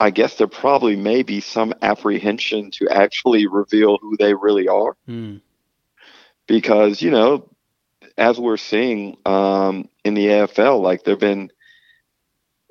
[0.00, 4.96] I guess there probably may be some apprehension to actually reveal who they really are.
[5.08, 5.40] Mm.
[6.46, 7.48] Because, you know,
[8.18, 11.50] as we're seeing um, in the AFL, like there've been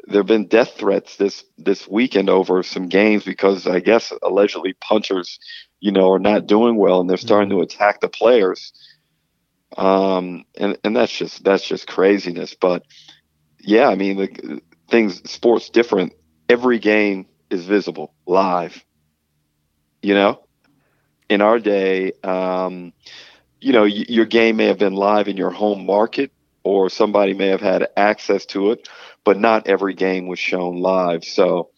[0.05, 5.39] there've been death threats this this weekend over some games because I guess allegedly punchers,
[5.79, 7.57] you know, are not doing well and they're starting mm.
[7.57, 8.73] to attack the players.
[9.77, 12.53] Um, and and that's just that's just craziness.
[12.53, 12.83] But
[13.59, 16.13] yeah, I mean, the things sports different
[16.53, 18.83] every game is visible live.
[20.01, 20.39] You know,
[21.29, 22.93] in our day, um,
[23.61, 26.31] you know, y- your game may have been live in your home market,
[26.63, 28.87] or somebody may have had access to it,
[29.25, 31.23] but not every game was shown live.
[31.23, 31.69] So,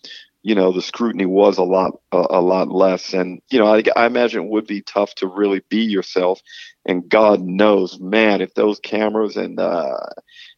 [0.43, 3.83] you know the scrutiny was a lot a, a lot less and you know I,
[3.95, 6.41] I imagine it would be tough to really be yourself
[6.85, 9.97] and god knows man if those cameras and uh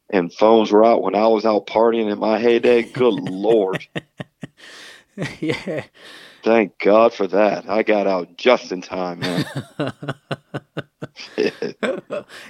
[0.10, 2.84] and phones were out when i was out partying in my heyday.
[2.84, 3.86] Good lord.
[5.40, 5.84] Yeah.
[6.44, 7.68] Thank god for that.
[7.68, 9.46] I got out just in time man.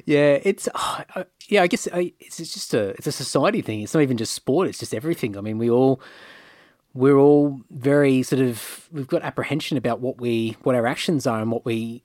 [0.05, 3.81] Yeah it's oh, uh, yeah i guess I, it's just a it's a society thing.
[3.81, 5.37] It's not even just sport it's just everything.
[5.37, 6.01] I mean we all
[6.93, 11.39] we're all very sort of we've got apprehension about what we what our actions are
[11.39, 12.03] and what we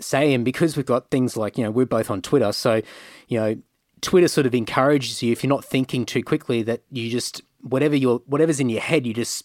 [0.00, 0.32] say.
[0.32, 2.80] And because we've got things like you know we're both on twitter so
[3.26, 3.56] you know
[4.04, 7.96] twitter sort of encourages you if you're not thinking too quickly that you just whatever
[7.96, 9.44] your whatever's in your head you just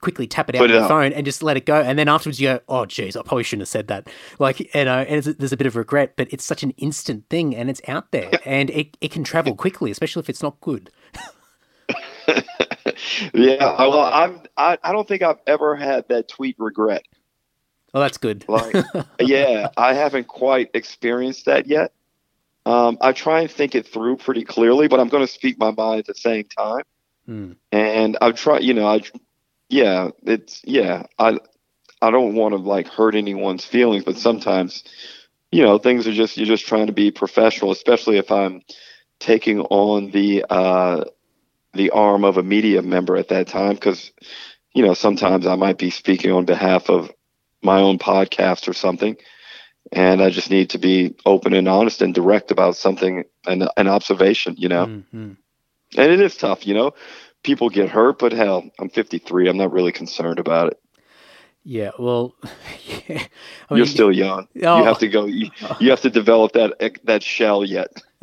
[0.00, 1.80] quickly tap it out Put on your phone and just let it go.
[1.80, 4.08] And then afterwards you go oh geez i probably shouldn't have said that.
[4.38, 7.28] Like you know and it's, there's a bit of regret but it's such an instant
[7.28, 10.60] thing and it's out there and it, it can travel quickly especially if it's not
[10.60, 10.90] good.
[13.34, 17.02] Yeah well i'm I, I don't think i've ever had that tweet regret.
[17.94, 18.44] Oh that's good.
[18.48, 18.74] Like
[19.20, 21.92] yeah i haven't quite experienced that yet
[22.66, 25.72] um, i try and think it through pretty clearly but i'm going to speak my
[25.72, 26.82] mind at the same time
[27.26, 27.52] Hmm.
[27.72, 29.02] and I try, you know i
[29.68, 31.38] yeah it's yeah i
[32.02, 34.84] i don't want to like hurt anyone's feelings but sometimes
[35.52, 38.62] you know things are just you're just trying to be professional especially if i'm
[39.20, 41.04] taking on the uh
[41.74, 44.12] the arm of a media member at that time because
[44.74, 47.10] you know sometimes i might be speaking on behalf of
[47.62, 49.16] my own podcast or something
[49.92, 53.88] and i just need to be open and honest and direct about something an, an
[53.88, 55.36] observation you know Mhm.
[55.96, 56.92] and it is tough you know
[57.42, 60.80] people get hurt but hell i'm 53 i'm not really concerned about it
[61.64, 62.34] yeah well
[63.08, 63.22] yeah
[63.70, 64.78] I you're still young Oh.
[64.78, 68.02] you have to go you, you have to develop that that shell yet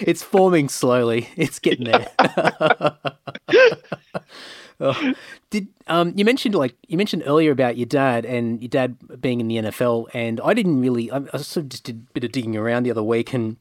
[0.00, 1.26] it's forming slowly.
[1.36, 2.06] It's getting there.
[4.80, 5.14] Oh,
[5.50, 9.40] did um you mentioned like you mentioned earlier about your dad and your dad being
[9.40, 12.24] in the NFL and I didn't really I, I sort of just did a bit
[12.24, 13.56] of digging around the other week and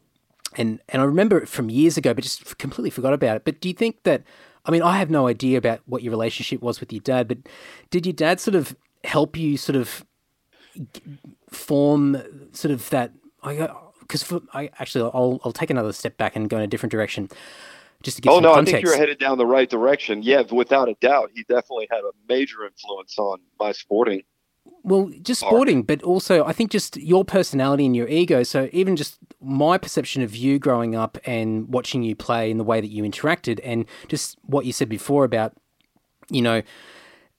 [0.58, 3.46] and and I remember it from years ago but just completely forgot about it.
[3.46, 4.24] But do you think that
[4.66, 7.38] I mean I have no idea about what your relationship was with your dad, but
[7.92, 10.06] did your dad sort of help you sort of
[11.50, 12.18] form
[12.54, 13.12] sort of that
[13.44, 16.92] I because I actually I'll I'll take another step back and go in a different
[16.92, 17.30] direction
[18.04, 18.74] just to give oh no context.
[18.74, 22.02] i think you're headed down the right direction yeah without a doubt he definitely had
[22.02, 24.22] a major influence on my sporting
[24.84, 28.44] well, just Or- sporting, but also I think just your personality and your ego.
[28.44, 32.64] So even just my perception of you growing up and watching you play and the
[32.64, 35.54] way that you interacted, and just what you said before about
[36.30, 36.62] you know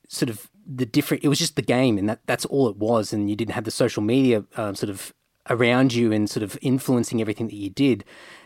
[0.08, 1.24] sort of the different.
[1.24, 3.64] It was just the game, and that that's all it was, and you didn't have
[3.64, 5.12] the social media um, sort of
[5.50, 8.04] around you and sort of influencing everything that you did.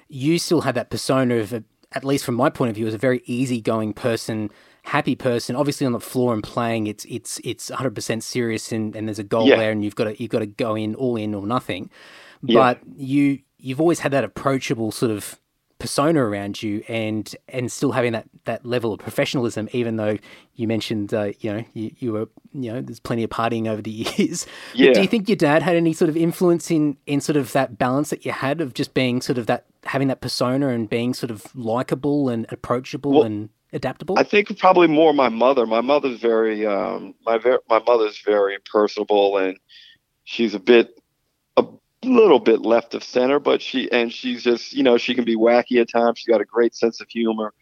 [0.09, 2.95] You still had that persona of, a, at least from my point of view, as
[2.95, 4.51] a very easygoing person,
[4.83, 5.57] happy person.
[5.57, 9.19] Obviously, on the floor and playing, it's it's it's 100 percent serious, and, and there's
[9.19, 9.57] a goal Yeah.
[9.57, 11.91] there, and you've got to you've got to go in all in or nothing.
[12.43, 12.55] Yeah.
[12.59, 15.39] But you you've always had that approachable sort of
[15.79, 20.17] persona around you and and still having that that level of professionalism even though
[20.55, 23.81] you mentioned uh, you know you, you were you know there's plenty of partying over
[23.81, 24.93] the years Yeah.
[24.93, 27.79] do you think your dad had any sort of influence in in sort of that
[27.79, 31.15] balance that you had of just being sort of that having that persona and being
[31.15, 35.67] sort of likable and approachable Well, and adaptable I think probably more my mother.
[35.67, 39.59] My mother's very um my ver- my mother's very personable and
[40.25, 41.01] she's a bit
[42.05, 45.37] little bit left of center, but she and she's just you know she can be
[45.37, 46.19] wacky at times.
[46.19, 47.53] She's got a great sense of humor.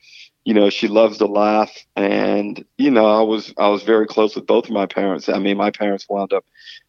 [0.45, 4.37] You know she loves to laugh, and you know I was I was very close
[4.37, 5.29] with both of my parents.
[5.29, 6.45] I mean my parents wound up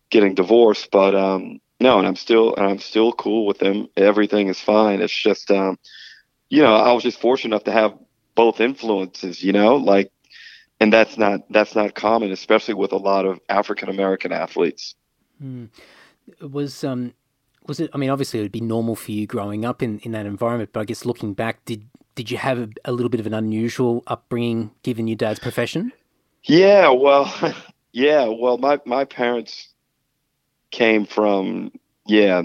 [0.09, 3.87] getting divorced, but um no, and I'm still and I'm still cool with them.
[3.95, 5.01] Everything is fine.
[5.01, 5.77] It's just um
[6.49, 7.97] you know I was just fortunate enough to have
[8.35, 10.11] both influences, you know, like,
[10.79, 14.95] and that's not that's not common, especially with a lot of African American athletes.
[16.39, 17.13] It was um
[17.67, 20.11] was it i mean obviously it would be normal for you growing up in in
[20.11, 23.19] that environment but i guess looking back did did you have a, a little bit
[23.19, 25.91] of an unusual upbringing given your dad's profession
[26.47, 27.33] Yeah, well,
[27.91, 29.69] yeah, well, my my parents
[30.71, 31.71] came from
[32.05, 32.41] yeah,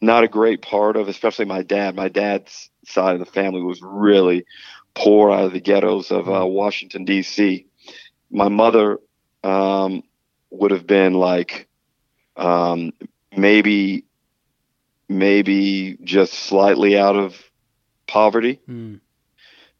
[0.00, 1.94] not a great part of, especially my dad.
[1.94, 4.44] My dad's side of the family was really
[4.94, 7.66] poor out of the ghettos of uh, Washington D.C.
[8.30, 8.98] My mother
[9.44, 10.02] um,
[10.50, 11.68] would have been like
[12.36, 12.92] um,
[13.36, 14.04] maybe
[15.08, 17.36] maybe just slightly out of
[18.06, 18.60] poverty.
[18.66, 18.96] Hmm.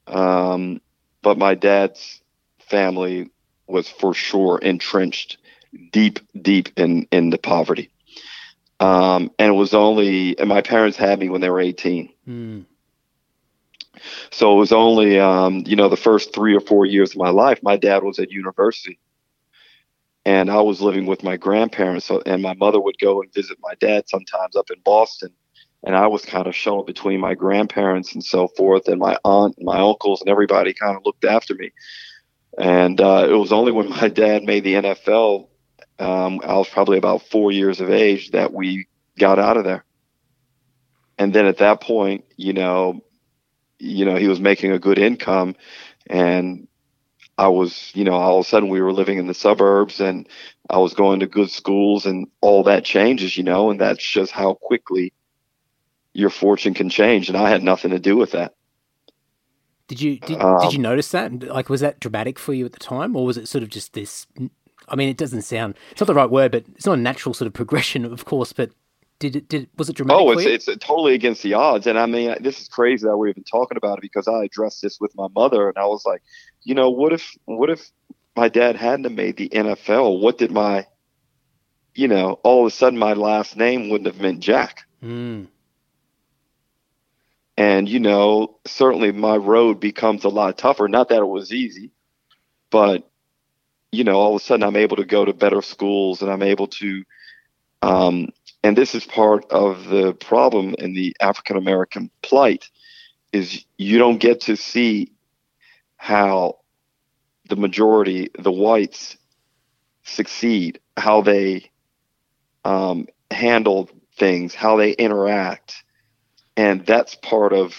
[0.06, 0.80] Um,
[1.22, 2.20] but my dad's
[2.58, 3.30] family
[3.66, 5.38] was for sure entrenched
[5.90, 7.90] deep, deep in in the poverty.
[8.80, 12.12] Um, and it was only, and my parents had me when they were 18.
[12.24, 12.60] Hmm.
[14.30, 17.30] So it was only, um, you know, the first three or four years of my
[17.30, 18.98] life, my dad was at university.
[20.24, 22.10] And I was living with my grandparents.
[22.26, 25.30] And my mother would go and visit my dad sometimes up in Boston.
[25.82, 29.56] And I was kind of shown between my grandparents and so forth, and my aunt
[29.58, 31.72] and my uncles, and everybody kind of looked after me.
[32.56, 35.48] And uh, it was only when my dad made the NFL,
[35.98, 38.86] um, I was probably about four years of age, that we
[39.18, 39.84] got out of there.
[41.18, 43.00] And then at that point, you know,
[43.78, 45.54] you know, he was making a good income
[46.06, 46.66] and
[47.36, 50.28] I was, you know, all of a sudden we were living in the suburbs and
[50.70, 54.30] I was going to good schools and all that changes, you know, and that's just
[54.30, 55.12] how quickly
[56.12, 57.28] your fortune can change.
[57.28, 58.54] And I had nothing to do with that.
[59.88, 61.42] Did you did, um, did you notice that?
[61.42, 63.92] Like, was that dramatic for you at the time, or was it sort of just
[63.92, 64.26] this?
[64.88, 67.34] I mean, it doesn't sound it's not the right word, but it's not a natural
[67.34, 68.54] sort of progression, of course.
[68.54, 68.70] But
[69.18, 69.48] did it?
[69.48, 70.20] Did was it dramatic?
[70.20, 71.86] Oh, it's it's totally against the odds.
[71.86, 74.82] And I mean, this is crazy that we're even talking about it because I addressed
[74.82, 76.22] this with my mother, and I was like,
[76.62, 77.90] you know, what if what if
[78.36, 80.20] my dad hadn't have made the NFL?
[80.20, 80.86] What did my,
[81.94, 84.82] you know, all of a sudden my last name wouldn't have meant Jack.
[85.02, 85.46] Mm.
[87.56, 90.88] And you know, certainly my road becomes a lot tougher.
[90.88, 91.92] Not that it was easy,
[92.70, 93.08] but
[93.92, 96.42] you know, all of a sudden I'm able to go to better schools and I'm
[96.42, 97.04] able to
[97.82, 98.28] um,
[98.64, 102.70] and this is part of the problem in the African American plight
[103.30, 105.12] is you don't get to see
[105.98, 106.60] how
[107.50, 109.18] the majority, the whites,
[110.02, 111.70] succeed, how they
[112.64, 115.84] um, handle things, how they interact,
[116.56, 117.74] and that's part of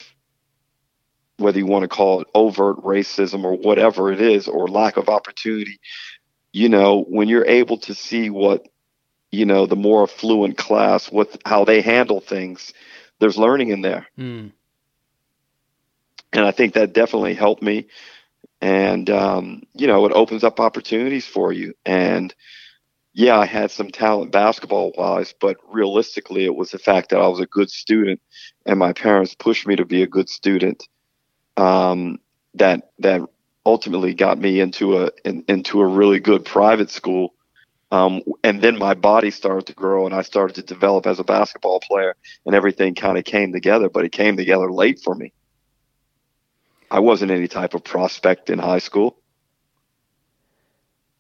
[1.38, 5.10] whether you want to call it overt racism or whatever it is, or lack of
[5.10, 5.80] opportunity.
[6.54, 8.68] You know, when you're able to see what
[9.36, 12.74] you know, the more affluent class, with how they handle things,
[13.20, 14.08] there's learning in there.
[14.18, 14.52] Mm.
[16.34, 17.88] And I think that definitely helped me.
[18.62, 21.74] And, um, you know, it opens up opportunities for you.
[21.86, 22.34] And
[23.14, 27.28] yeah, I had some talent basketball wise, but realistically, it was the fact that I
[27.28, 28.22] was a good student
[28.66, 30.88] and my parents pushed me to be a good student.
[31.58, 32.20] Um,
[32.56, 33.22] that, that
[33.66, 37.34] ultimately got me into a, in, into a really good private school
[37.92, 41.24] um, and then my body started to grow and I started to develop as a
[41.24, 45.34] basketball player and everything kind of came together, but it came together late for me.
[46.90, 49.18] I wasn't any type of prospect in high school.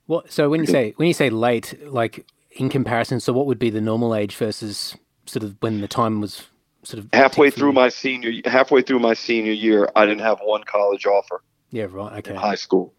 [0.08, 3.58] Well, so when you say when you say late, like in comparison, so what would
[3.58, 6.48] be the normal age versus sort of when the time was
[6.84, 10.64] sort of halfway through my senior halfway through my senior year, I didn't have one
[10.64, 11.42] college offer.
[11.72, 12.20] Yeah, right.
[12.20, 12.36] Okay.
[12.36, 12.94] high school.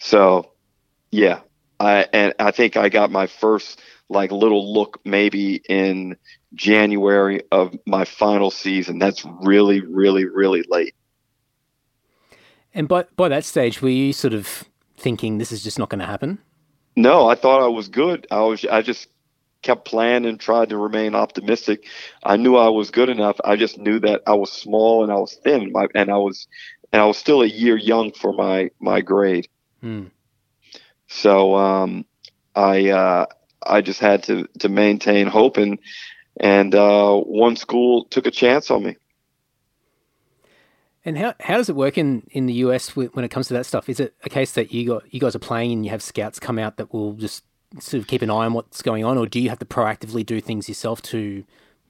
[0.00, 0.52] So,
[1.10, 1.40] yeah,
[1.80, 6.16] I, and I think I got my first like little look maybe in
[6.54, 8.98] January of my final season.
[8.98, 10.94] That's really, really, really late.
[12.74, 14.64] And by by that stage, were you sort of
[14.96, 16.38] thinking this is just not going to happen?
[16.96, 18.26] No, I thought I was good.
[18.30, 18.64] I was.
[18.64, 19.08] I just
[19.62, 21.86] kept playing and tried to remain optimistic.
[22.22, 23.40] I knew I was good enough.
[23.44, 26.46] I just knew that I was small and I was thin, my, and I was,
[26.92, 29.48] and I was still a year young for my my grade.
[29.80, 30.06] Hmm.
[31.08, 32.04] So um,
[32.54, 33.26] I uh,
[33.62, 35.78] I just had to to maintain hope and
[36.38, 38.96] and uh, one school took a chance on me.
[41.04, 43.64] And how, how does it work in, in the US when it comes to that
[43.64, 43.88] stuff?
[43.88, 46.38] Is it a case that you got you guys are playing and you have scouts
[46.38, 47.44] come out that will just
[47.80, 50.24] sort of keep an eye on what's going on, or do you have to proactively
[50.24, 51.44] do things yourself to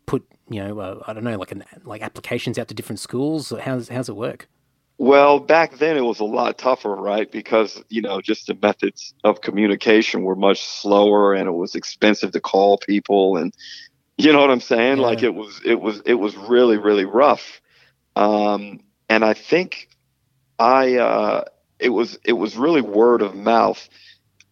[0.06, 3.52] put you know uh, I don't know like an, like applications out to different schools?
[3.60, 4.48] How's how's it work?
[4.98, 7.30] Well, back then it was a lot tougher, right?
[7.30, 12.32] Because, you know, just the methods of communication were much slower and it was expensive
[12.32, 13.54] to call people and
[14.18, 14.98] you know what I'm saying?
[14.98, 15.04] Yeah.
[15.04, 17.60] Like it was it was it was really really rough.
[18.16, 19.88] Um and I think
[20.58, 21.44] I uh
[21.78, 23.88] it was it was really word of mouth.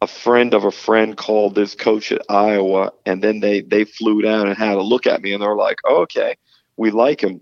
[0.02, 4.22] A friend of a friend called this coach at Iowa and then they they flew
[4.22, 6.37] down and had a look at me and they're like, oh, "Okay,
[6.76, 7.40] we like him."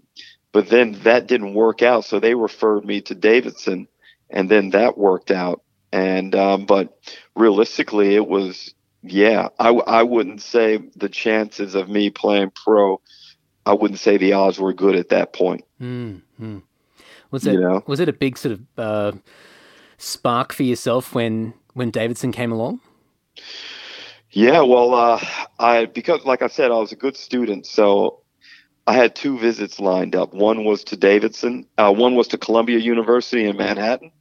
[0.54, 3.88] But then that didn't work out, so they referred me to Davidson,
[4.30, 5.62] and then that worked out.
[5.92, 6.96] And um, but
[7.34, 9.48] realistically, it was yeah.
[9.58, 13.00] I I wouldn't say the chances of me playing pro.
[13.66, 15.64] I wouldn't say the odds were good at that point.
[15.80, 16.58] Mm-hmm.
[17.32, 17.82] Was it you know?
[17.88, 19.18] was it a big sort of uh,
[19.98, 22.78] spark for yourself when when Davidson came along?
[24.30, 25.20] Yeah, well, uh,
[25.58, 28.20] I because like I said, I was a good student, so
[28.86, 30.34] I had two visits lined up.
[30.34, 34.12] One was to Davidson, uh, one was to Columbia University in Manhattan,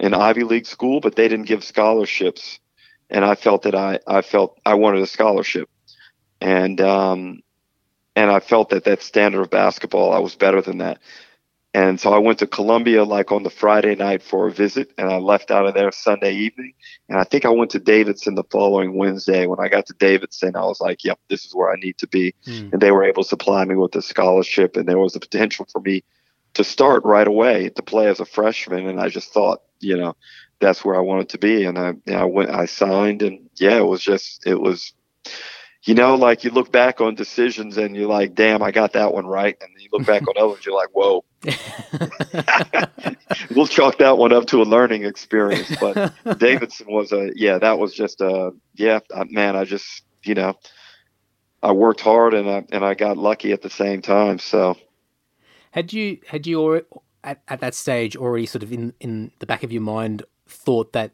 [0.00, 2.58] an Ivy League school, but they didn't give scholarships,
[3.10, 5.68] and I felt that I I felt I wanted a scholarship,
[6.40, 7.42] and um,
[8.16, 10.98] and I felt that that standard of basketball I was better than that.
[11.74, 15.08] And so I went to Columbia like on the Friday night for a visit, and
[15.08, 16.74] I left out of there Sunday evening.
[17.08, 19.46] And I think I went to Davidson the following Wednesday.
[19.46, 22.06] When I got to Davidson, I was like, "Yep, this is where I need to
[22.06, 22.74] be." Mm.
[22.74, 25.66] And they were able to supply me with a scholarship, and there was the potential
[25.72, 26.04] for me
[26.54, 28.86] to start right away to play as a freshman.
[28.86, 30.14] And I just thought, you know,
[30.60, 31.64] that's where I wanted to be.
[31.64, 34.92] And I, know, I went, I signed, and yeah, it was just, it was
[35.84, 39.12] you know, like you look back on decisions and you're like, damn, I got that
[39.12, 39.56] one right.
[39.60, 41.24] And you look back on others, you're like, whoa.
[43.54, 45.74] we'll chalk that one up to a learning experience.
[45.80, 50.54] But Davidson was a, yeah, that was just a, yeah, man, I just, you know,
[51.62, 54.38] I worked hard and I, and I got lucky at the same time.
[54.38, 54.76] So
[55.70, 56.86] had you, had you already,
[57.24, 60.92] at, at that stage already sort of in, in the back of your mind thought
[60.92, 61.12] that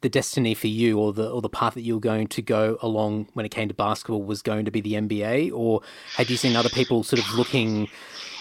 [0.00, 2.78] the destiny for you or the or the path that you were going to go
[2.80, 5.82] along when it came to basketball was going to be the NBA or
[6.16, 7.86] had you seen other people sort of looking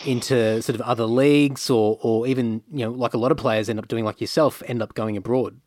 [0.06, 3.70] into sort of other leagues or or even you know like a lot of players
[3.70, 5.60] end up doing like yourself end up going abroad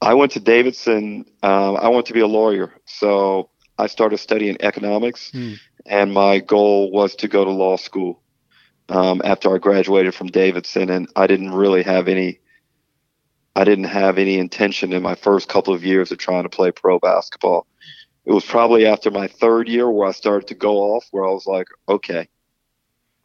[0.00, 4.56] I went to Davidson um, I want to be a lawyer so I started studying
[4.60, 5.58] economics mm.
[5.84, 8.22] and my goal was to go to law school
[8.88, 12.40] um, after I graduated from Davidson and I didn't really have any
[13.56, 16.70] I didn't have any intention in my first couple of years of trying to play
[16.70, 17.66] pro basketball.
[18.26, 21.30] It was probably after my third year where I started to go off, where I
[21.30, 22.28] was like, okay,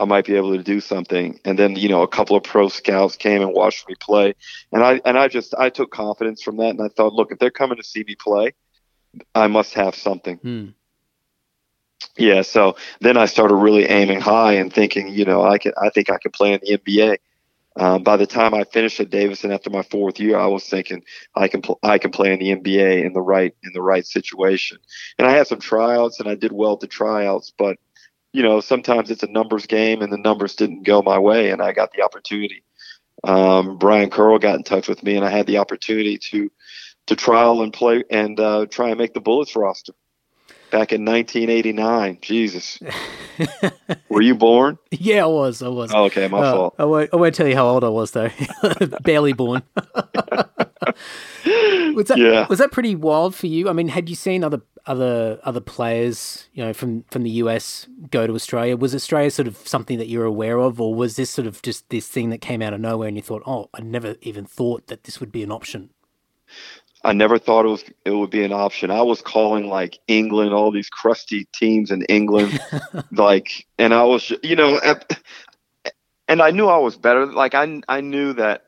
[0.02, 1.39] I might be able to do something.
[1.45, 4.34] And then, you know, a couple of pro scouts came and watched me play.
[4.72, 6.72] And I, and I just, I took confidence from that.
[6.72, 8.56] And I thought, look, if they're coming to see me play,
[9.36, 10.38] I must have something.
[10.38, 10.66] Hmm.
[12.18, 12.41] Yeah.
[12.41, 16.10] So then I started really aiming high and thinking, you know, I can, I think
[16.10, 17.18] I can play in the NBA.
[17.78, 21.04] Um, by the time I finished at Davidson after my fourth year, I was thinking
[21.36, 24.06] I can pl- I can play in the NBA in the right in the right
[24.06, 24.78] situation.
[25.18, 27.78] And I had some tryouts, and I did well at the tryouts, but
[28.34, 31.61] you know sometimes it's a numbers game, and the numbers didn't go my way, and
[31.61, 32.63] I got the opportunity.
[33.23, 36.51] Um, Brian Kerle got in touch with me, and I had the opportunity to
[37.07, 39.93] to trial and play and uh, try and make the Bullets roster
[40.71, 42.19] back in 1989.
[42.21, 42.79] Jesus.
[44.09, 44.77] Were you born?
[44.91, 45.61] Yeah, I was.
[45.61, 45.91] I was.
[45.93, 46.75] Oh, okay, my uh, fault.
[46.79, 48.29] I won't, I won't tell you how old I was, though.
[49.03, 49.63] Barely born.
[51.95, 52.47] was that yeah.
[52.47, 53.69] was that pretty wild for you?
[53.69, 57.88] I mean, had you seen other other other players, you know, from from the US
[58.09, 58.75] go to Australia?
[58.75, 61.89] Was Australia sort of something that you're aware of, or was this sort of just
[61.89, 64.88] this thing that came out of nowhere and you thought, oh, I never even thought
[64.88, 65.91] that this would be an option?
[67.03, 68.91] I never thought it was it would be an option.
[68.91, 72.59] I was calling like England, all these crusty teams in England,
[73.11, 74.79] like, and I was, you know,
[76.27, 77.25] and I knew I was better.
[77.25, 78.67] Like I I knew that,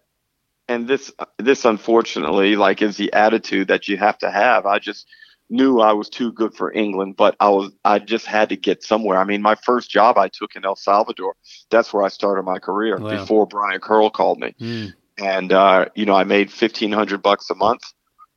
[0.67, 4.65] and this this unfortunately like is the attitude that you have to have.
[4.65, 5.07] I just
[5.49, 8.83] knew I was too good for England, but I was I just had to get
[8.83, 9.17] somewhere.
[9.17, 11.35] I mean, my first job I took in El Salvador.
[11.69, 13.09] That's where I started my career wow.
[13.09, 14.55] before Brian Kerle called me.
[14.59, 14.93] Mm.
[15.19, 17.83] And uh, you know, I made fifteen hundred bucks a month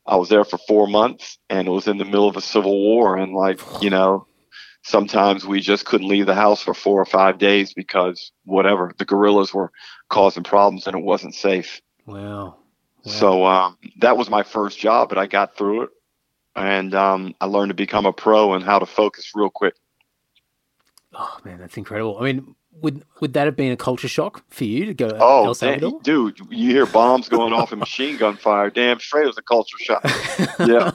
[0.07, 2.79] I was there for four months and it was in the middle of a civil
[2.79, 3.17] war.
[3.17, 4.27] And like, you know,
[4.83, 9.05] sometimes we just couldn't leave the house for four or five days because whatever, the
[9.05, 9.73] guerrillas were
[10.09, 11.81] causing problems and it wasn't safe.
[12.07, 12.17] Wow.
[12.17, 12.57] wow.
[13.05, 15.91] So um, that was my first job, but I got through it.
[16.55, 19.75] And um, I learned to become a pro and how to focus real quick.
[21.13, 22.19] Oh, man, that's incredible.
[22.19, 25.55] I mean, would would that have been a culture shock for you to go oh,
[26.03, 28.71] dude, you hear bombs going off and machine gun fire.
[28.71, 30.05] Damn straight, it was a culture shock.
[30.59, 30.91] Yeah.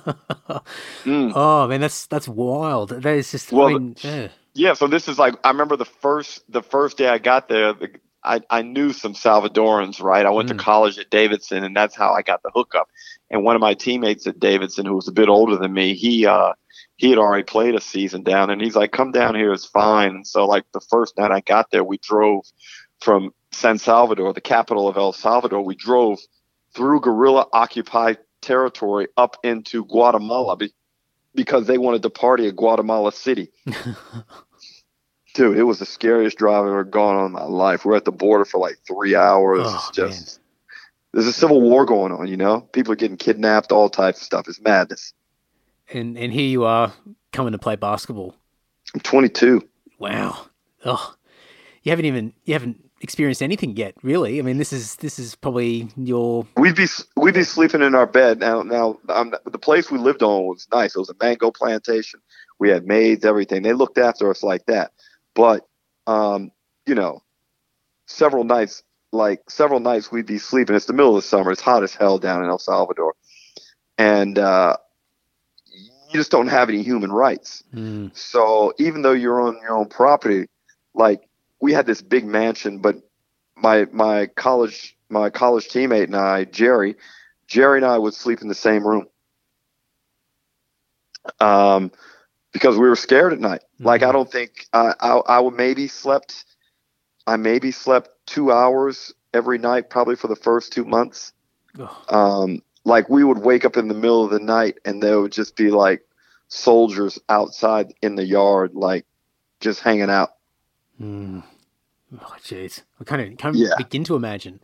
[1.06, 1.32] Mm.
[1.36, 2.90] Oh man, that's that's wild.
[2.90, 3.52] That is just.
[3.52, 4.28] Well, I mean, yeah.
[4.54, 4.74] yeah.
[4.74, 7.74] So this is like I remember the first the first day I got there.
[7.74, 7.90] The,
[8.24, 10.26] I, I knew some Salvadorans, right?
[10.26, 10.58] I went mm.
[10.58, 12.90] to college at Davidson, and that's how I got the hookup.
[13.30, 16.26] And one of my teammates at Davidson, who was a bit older than me, he
[16.26, 16.54] uh,
[17.02, 20.12] he had already played a season down and he's like, come down here, it's fine.
[20.12, 22.46] And so like the first night I got there, we drove
[23.00, 25.64] from San Salvador, the capital of El Salvador.
[25.64, 26.20] We drove
[26.76, 30.74] through guerrilla occupied territory up into Guatemala be-
[31.34, 33.52] because they wanted to party at Guatemala City.
[35.34, 37.86] Dude, it was the scariest drive I've ever gone on in my life.
[37.86, 39.62] We're at the border for like three hours.
[39.64, 40.44] Oh, just man.
[41.14, 42.62] there's a civil war going on, you know?
[42.62, 44.48] People are getting kidnapped, all types of stuff.
[44.48, 45.14] It's madness
[45.94, 46.94] and and here you are
[47.32, 48.36] coming to play basketball.
[48.94, 49.68] I'm 22.
[50.00, 50.46] Wow.
[50.84, 51.16] Oh,
[51.84, 54.40] you haven't even you haven't experienced anything yet, really.
[54.40, 56.46] I mean, this is this is probably your.
[56.58, 58.64] We'd be we'd be sleeping in our bed now.
[58.64, 60.96] Now um, the place we lived on was nice.
[60.96, 62.20] It was a mango plantation.
[62.60, 63.64] We had maids, everything.
[63.64, 64.92] They looked after us like that.
[65.34, 65.68] But
[66.08, 66.52] um,
[66.86, 67.24] you know,
[68.06, 70.76] several nights, like several nights, we'd be sleeping.
[70.76, 71.52] It's the middle of the summer.
[71.52, 73.16] It's hot as hell down in El Salvador,
[73.98, 74.78] and uh,
[76.12, 77.64] you just don't have any human rights.
[77.74, 78.16] Mm.
[78.16, 80.48] So even though you're on your own property,
[80.94, 81.28] like
[81.62, 82.98] we had this big mansion, but
[83.56, 86.96] my my college my college teammate and I, Jerry,
[87.48, 89.08] Jerry and I would sleep in the same room.
[91.40, 91.92] Um,
[92.52, 93.62] because we were scared at night.
[93.76, 93.86] Mm-hmm.
[93.88, 96.46] Like I don't think I, I I would maybe slept
[97.28, 101.34] I maybe slept two hours every night, probably for the first two months.
[102.10, 105.32] Um, like we would wake up in the middle of the night and there would
[105.32, 106.04] just be like
[106.48, 109.06] soldiers outside in the yard, like
[109.60, 110.36] just hanging out.
[111.00, 111.44] Mm.
[112.20, 112.82] Oh, jeez.
[113.00, 113.76] I kind of can't yeah.
[113.78, 114.60] begin to imagine.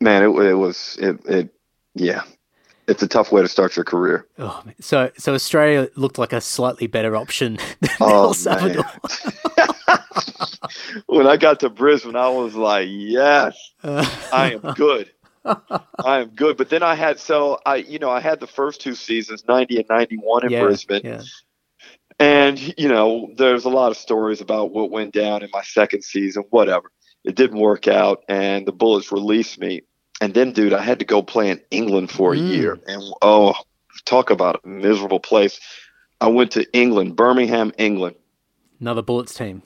[0.00, 1.54] Man, it, it was, it, it,
[1.94, 2.22] yeah.
[2.88, 4.26] It's a tough way to start your career.
[4.38, 8.84] Oh, so so Australia looked like a slightly better option than oh, El Salvador.
[11.06, 15.10] when I got to Brisbane, I was like, "Yes, I am good.
[15.44, 18.80] I am good." But then I had so I, you know, I had the first
[18.80, 21.22] two seasons, ninety and ninety one in yeah, Brisbane, yeah.
[22.18, 26.02] and you know, there's a lot of stories about what went down in my second
[26.02, 26.44] season.
[26.50, 26.90] Whatever,
[27.24, 29.82] it didn't work out, and the Bullets released me
[30.20, 32.48] and then, dude, I had to go play in England for a mm.
[32.48, 33.54] year, and oh,
[34.04, 35.60] talk about a miserable place.
[36.20, 38.16] I went to England, Birmingham, England.
[38.80, 39.62] Another Bullets team.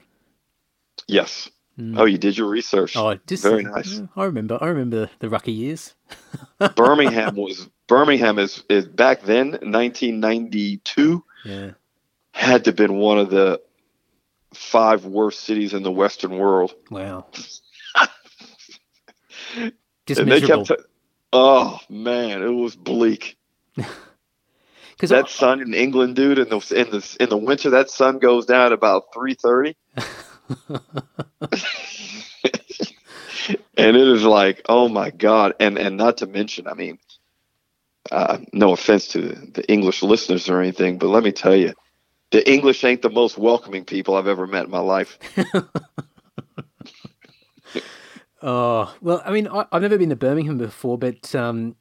[1.07, 1.49] Yes.
[1.79, 1.99] Mm.
[1.99, 2.97] Oh, you did your research.
[2.97, 4.01] Oh, just, very nice.
[4.17, 4.59] I remember.
[4.61, 5.95] I remember the Rucker years.
[6.77, 11.25] Birmingham was Birmingham is, is back then, 1992.
[11.45, 11.71] Yeah,
[12.33, 13.61] had to have been one of the
[14.53, 16.75] five worst cities in the Western world.
[16.91, 17.27] Wow.
[20.11, 20.65] Just and miserable.
[20.65, 20.83] They kept,
[21.33, 23.39] oh man, it was bleak.
[24.91, 28.19] Because that sun in England, dude, in the in the in the winter, that sun
[28.19, 29.75] goes down at about three thirty,
[30.69, 30.77] and
[33.79, 36.99] it is like, oh my god, and and not to mention, I mean,
[38.13, 41.73] uh, no offense to the English listeners or anything, but let me tell you,
[42.31, 45.19] the English ain't the most welcoming people I've ever met in my life.
[48.43, 51.77] Oh well, I mean, I, have never been to Birmingham before, but um,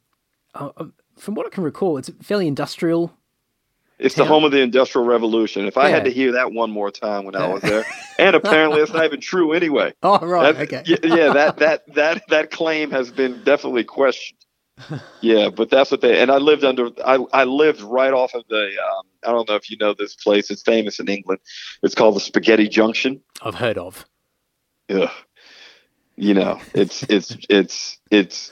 [0.53, 0.70] uh,
[1.18, 3.14] from what I can recall, it's fairly industrial.
[3.97, 4.26] It's town.
[4.26, 5.66] the home of the Industrial Revolution.
[5.66, 7.86] If I had to hear that one more time when I was there,
[8.20, 9.93] and apparently it's not even true anyway.
[10.03, 10.84] Oh right, that, okay.
[10.86, 14.39] yeah, yeah, that that that that claim has been definitely questioned.
[15.22, 16.89] yeah, but that's what they and I lived under.
[17.05, 18.66] I I lived right off of the.
[18.66, 20.49] Um, I don't know if you know this place.
[20.49, 21.41] It's famous in England.
[21.84, 23.22] It's called the Spaghetti Junction.
[23.41, 24.05] I've heard of.
[24.88, 25.12] Yeah,
[26.20, 28.51] you know, it's it's it's it's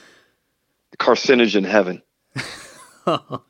[0.98, 2.02] carcinogen heaven.
[3.08, 3.44] oh,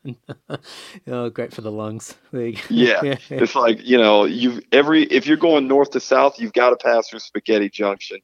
[1.07, 2.15] oh, great for the lungs.
[2.31, 6.71] yeah, it's like you know, you every if you're going north to south, you've got
[6.71, 8.17] to pass through Spaghetti Junction,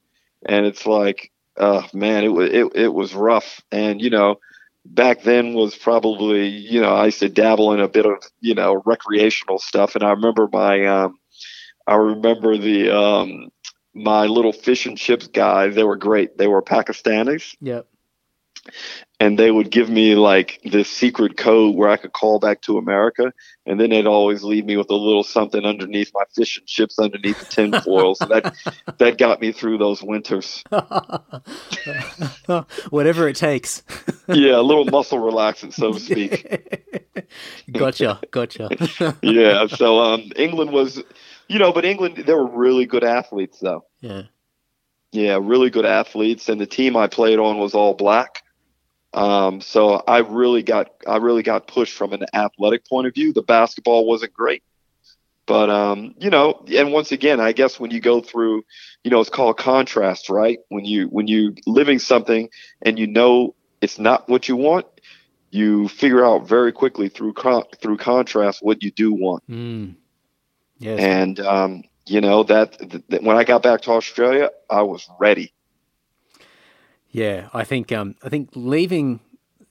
[0.45, 4.39] and it's like, uh, man, it was it it was rough, and you know,
[4.85, 8.55] back then was probably you know I used to dabble in a bit of you
[8.55, 11.19] know recreational stuff, and I remember my um,
[11.85, 13.51] I remember the um,
[13.93, 16.37] my little fish and chips guys, they were great.
[16.37, 17.55] They were Pakistanis.
[17.61, 17.87] Yep.
[19.19, 22.77] And they would give me like this secret code where I could call back to
[22.77, 23.33] America.
[23.65, 26.97] And then they'd always leave me with a little something underneath my fish and chips
[26.97, 28.15] underneath the tin foil.
[28.15, 28.55] so that
[28.99, 30.63] that got me through those winters.
[32.89, 33.83] Whatever it takes.
[34.27, 36.95] yeah, a little muscle relaxant, so to speak.
[37.71, 38.69] gotcha, gotcha.
[39.21, 39.67] yeah.
[39.67, 41.03] So um, England was
[41.47, 43.85] you know, but England, they were really good athletes, though.
[44.01, 44.23] Yeah.
[45.11, 48.41] Yeah, really good athletes, and the team I played on was all black.
[49.13, 53.31] Um, so I really got I really got pushed from an athletic point of view.
[53.31, 54.63] The basketball wasn't great,
[55.45, 58.63] but um, you know, and once again, I guess when you go through,
[59.03, 60.57] you know, it's called contrast, right?
[60.69, 62.49] When you when you living something
[62.81, 64.87] and you know it's not what you want,
[65.51, 69.43] you figure out very quickly through con- through contrast what you do want.
[69.47, 69.95] Mm.
[70.79, 70.99] Yes.
[70.99, 72.77] And um, you know that,
[73.09, 75.53] that, when I got back to Australia, I was ready.
[77.09, 79.19] Yeah, I think um, I think leaving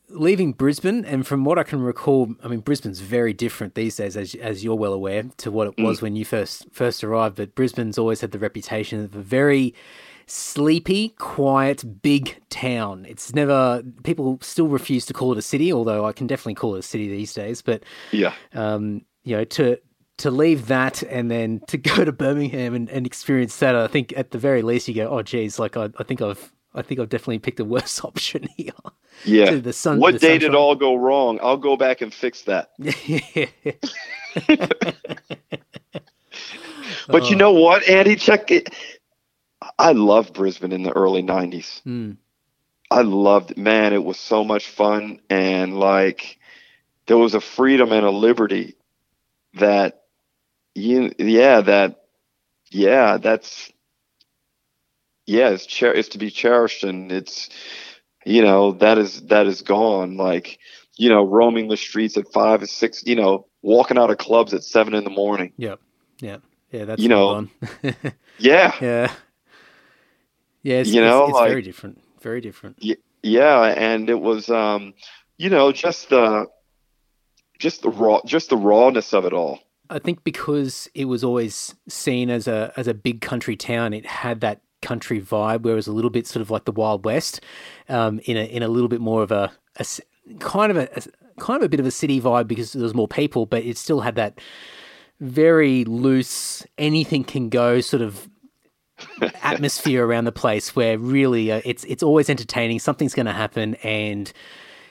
[0.08, 4.16] leaving Brisbane, and from what I can recall, I mean Brisbane's very different these days,
[4.16, 6.02] as as you're well aware, to what it was mm.
[6.02, 7.36] when you first first arrived.
[7.36, 9.74] But Brisbane's always had the reputation of a very
[10.26, 13.06] sleepy, quiet, big town.
[13.08, 16.76] It's never people still refuse to call it a city, although I can definitely call
[16.76, 17.60] it a city these days.
[17.60, 17.82] But
[18.12, 19.78] yeah, um, you know, to
[20.22, 24.12] to leave that and then to go to Birmingham and, and experience that, I think
[24.16, 27.00] at the very least you go, oh geez, like I, I think I've I think
[27.00, 28.72] I've definitely picked a worse option here.
[29.24, 29.56] Yeah.
[29.56, 30.50] the sun, what the day sunshine.
[30.52, 31.40] did all go wrong?
[31.42, 32.70] I'll go back and fix that.
[37.08, 37.28] but oh.
[37.28, 38.14] you know what, Andy?
[38.14, 38.72] Check it.
[39.78, 41.82] I loved Brisbane in the early '90s.
[41.82, 42.16] Mm.
[42.90, 43.92] I loved, man.
[43.92, 46.38] It was so much fun, and like
[47.06, 48.76] there was a freedom and a liberty
[49.54, 50.01] that
[50.74, 52.02] you yeah that
[52.70, 53.70] yeah that's
[55.26, 57.48] yeah, it's cher- it's to be cherished, and it's
[58.24, 60.16] you know that is that is gone.
[60.16, 60.58] Like
[60.96, 64.52] you know, roaming the streets at five or six, you know, walking out of clubs
[64.52, 65.52] at seven in the morning.
[65.56, 65.80] Yep.
[66.20, 66.36] Yeah.
[66.70, 66.84] Yeah.
[66.84, 67.50] That's You know, gone.
[68.38, 69.12] Yeah, yeah.
[70.62, 70.74] Yeah.
[70.80, 72.02] It's, You it's- know, it's, like- very different.
[72.20, 72.82] Very different.
[73.22, 74.92] yeah, and it was um,
[75.38, 76.46] you know, just the
[77.58, 79.60] just the raw just the rawness of it all.
[79.90, 84.06] I think because it was always seen as a as a big country town, it
[84.06, 87.04] had that country vibe, where it was a little bit sort of like the Wild
[87.04, 87.40] West,
[87.88, 89.86] um, in a in a little bit more of a, a
[90.38, 92.94] kind of a, a kind of a bit of a city vibe because there was
[92.94, 94.38] more people, but it still had that
[95.20, 98.28] very loose, anything can go sort of
[99.42, 102.78] atmosphere around the place where really uh, it's it's always entertaining.
[102.78, 104.32] Something's going to happen, and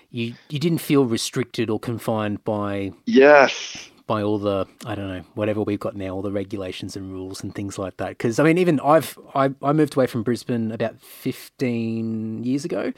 [0.09, 3.90] you you didn't feel restricted or confined by Yes.
[4.12, 7.41] By all the I don't know whatever we've got now, all the regulations and rules
[7.43, 8.09] and things like that.
[8.09, 12.91] Because I mean, even I've I, I moved away from Brisbane about fifteen years ago,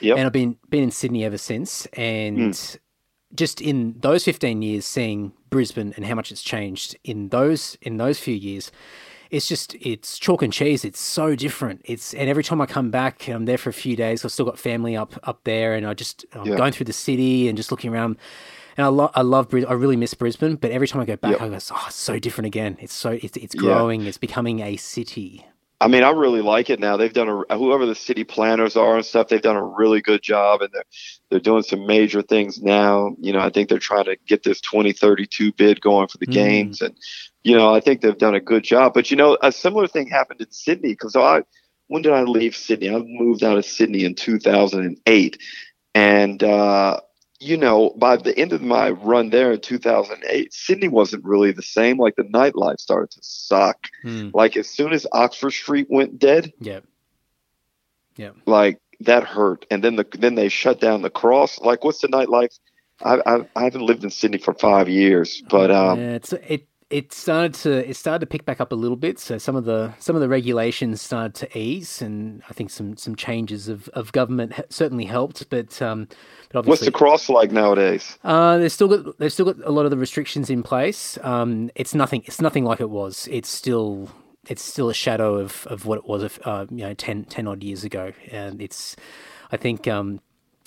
[0.00, 0.16] Yep.
[0.16, 1.84] and I've been been in Sydney ever since.
[1.92, 2.76] And hmm.
[3.34, 7.98] just in those fifteen years, seeing Brisbane and how much it's changed in those in
[7.98, 8.72] those few years.
[9.30, 10.86] It's just it's chalk and cheese.
[10.86, 11.82] It's so different.
[11.84, 14.24] It's and every time I come back, and I'm there for a few days.
[14.24, 16.56] I've still got family up up there, and I just I'm Yeah.
[16.56, 18.16] going through the city and just looking around.
[18.76, 21.32] And I, lo- I love I really miss Brisbane, but every time I go back,
[21.32, 21.40] Yep.
[21.40, 22.76] I go, oh, it's so different again.
[22.80, 23.60] It's so it's it's Yeah.
[23.60, 24.04] growing.
[24.06, 25.44] It's becoming a city.
[25.78, 26.96] I mean, I really like it now.
[26.96, 29.28] They've done a whoever the city planners are and stuff.
[29.28, 30.84] They've done a really good job, and they're
[31.30, 33.14] they're doing some major things now.
[33.20, 36.32] You know, I think they're trying to get this 2032 bid going for the Mm.
[36.32, 36.94] games, and
[37.44, 38.94] you know, I think they've done a good job.
[38.94, 41.42] But you know, a similar thing happened in Sydney because I
[41.88, 42.88] when did I leave Sydney?
[42.90, 45.38] I moved out of Sydney in 2008,
[45.94, 47.00] and uh,
[47.40, 51.62] you know, by the end of my run there in 2008, Sydney wasn't really the
[51.62, 51.98] same.
[51.98, 54.32] Like the nightlife started to suck Mm.
[54.34, 56.80] like as soon as Oxford Street went dead, Yeah,
[58.16, 58.30] yeah.
[58.46, 59.66] like that hurt.
[59.70, 61.60] And then the then they shut down the cross.
[61.60, 62.58] Like what's the nightlife?
[63.02, 66.66] I I, I haven't lived in Sydney for five years, but um, yeah, it's it
[66.88, 69.18] it started to it started to pick back up a little bit.
[69.18, 72.96] So some of the some of the regulations started to ease, and I think some
[72.96, 75.48] some changes of, of government certainly helped.
[75.50, 76.08] But um,
[76.52, 78.18] but what's the cross like nowadays?
[78.22, 81.18] Uh, they've still got they've still got a lot of the restrictions in place.
[81.22, 83.28] Um, it's nothing it's nothing like it was.
[83.32, 84.10] It's still
[84.48, 87.62] it's still a shadow of, of what it was uh, you know 10, 10 odd
[87.62, 88.12] years ago.
[88.30, 88.96] And it's
[89.50, 90.20] I think um,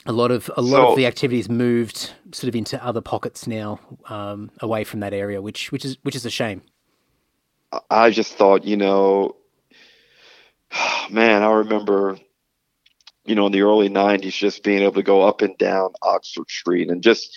[0.09, 3.45] a lot of a lot So- of the activities moved sort of into other pockets
[3.47, 6.61] now um, away from that area, which which is which is a shame.
[7.89, 9.35] I- just thought, you know,
[11.11, 12.17] man, I remember,
[13.25, 16.49] you know, in the early '90s, just being able to go up and down Oxford
[16.49, 17.35] Street and just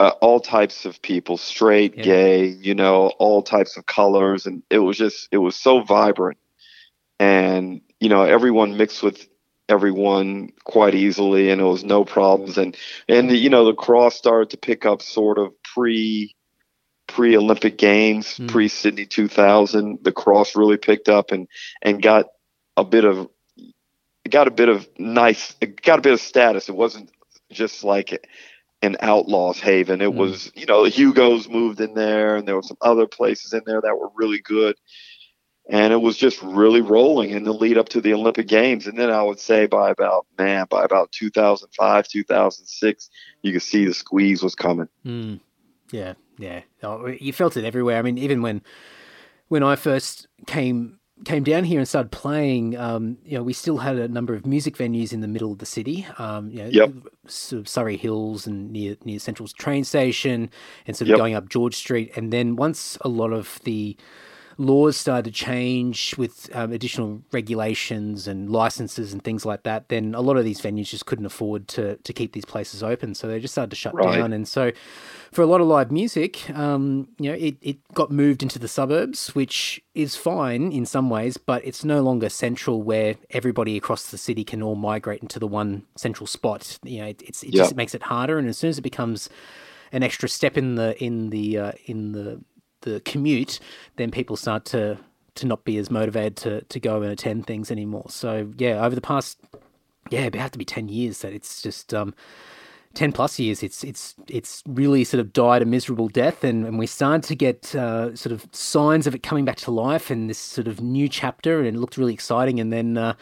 [0.00, 2.02] uh, all types of people, straight, Yeah.
[2.04, 6.38] gay, you know, all types of colors, and it was just, it was so vibrant,
[7.18, 9.28] and you know, everyone mixed with
[9.68, 12.76] everyone quite easily, and it was no problems, and
[13.08, 16.34] and you know, the cross started to pick up sort of pre
[17.06, 18.48] pre Olympic Games, Mm.
[18.48, 19.98] pre Sydney 2000.
[20.02, 21.48] The cross really picked up and
[21.82, 22.26] and got
[22.76, 23.28] a bit of
[24.28, 26.68] got a bit of nice, it got a bit of status.
[26.68, 27.10] It wasn't
[27.50, 28.26] just like
[28.80, 30.00] an outlaws haven.
[30.00, 30.14] It Mm.
[30.16, 33.80] was, you know, Hugo's moved in there, and there were some other places in there
[33.80, 34.76] that were really good.
[35.72, 38.86] And it was just really rolling in the lead up to the Olympic Games.
[38.86, 43.10] And then I would say by about, man, by about 2005, 2006,
[43.40, 44.88] you could see the squeeze was coming.
[45.06, 45.40] Mm.
[45.90, 46.60] Yeah, yeah.
[46.82, 47.98] Oh, you felt it everywhere.
[47.98, 48.62] I mean, even when
[49.48, 53.78] when I first came came down here and started playing, um, you know, we still
[53.78, 56.06] had a number of music venues in the middle of the city.
[56.18, 56.92] Um, you know, Yep.
[57.28, 60.50] sort of Surry Hills and near near Central train station,
[60.86, 61.18] and sort of Yep.
[61.18, 62.12] going up George Street.
[62.16, 63.96] And then once a lot of the
[64.62, 70.14] laws started to change with um, additional regulations and licenses and things like that, then
[70.14, 73.26] a lot of these venues just couldn't afford to to keep these places open, so
[73.28, 74.12] they just started to shut Right.
[74.18, 74.32] down.
[74.32, 74.72] And so,
[75.32, 78.68] for a lot of live music, um, you know, it, it got moved into the
[78.68, 84.10] suburbs, which is fine in some ways, but it's no longer central where everybody across
[84.10, 86.78] the city can all migrate into the one central spot.
[86.82, 87.62] You know, it, it's it Yeah.
[87.62, 89.28] just makes it harder, and as soon as it becomes
[89.92, 92.40] an extra step in the in the uh, in the
[92.82, 93.58] the commute,
[93.96, 94.98] then people start to
[95.34, 98.06] to not be as motivated to to go and attend things anymore.
[98.10, 99.38] So yeah, over the past
[100.10, 102.14] yeah, it have to be ten years that it's just um,
[102.92, 103.62] ten plus years.
[103.62, 107.34] It's it's it's really sort of died a miserable death, and, and we started to
[107.34, 110.80] get uh, sort of signs of it coming back to life and this sort of
[110.82, 112.60] new chapter, and it looked really exciting.
[112.60, 113.14] And then, uh,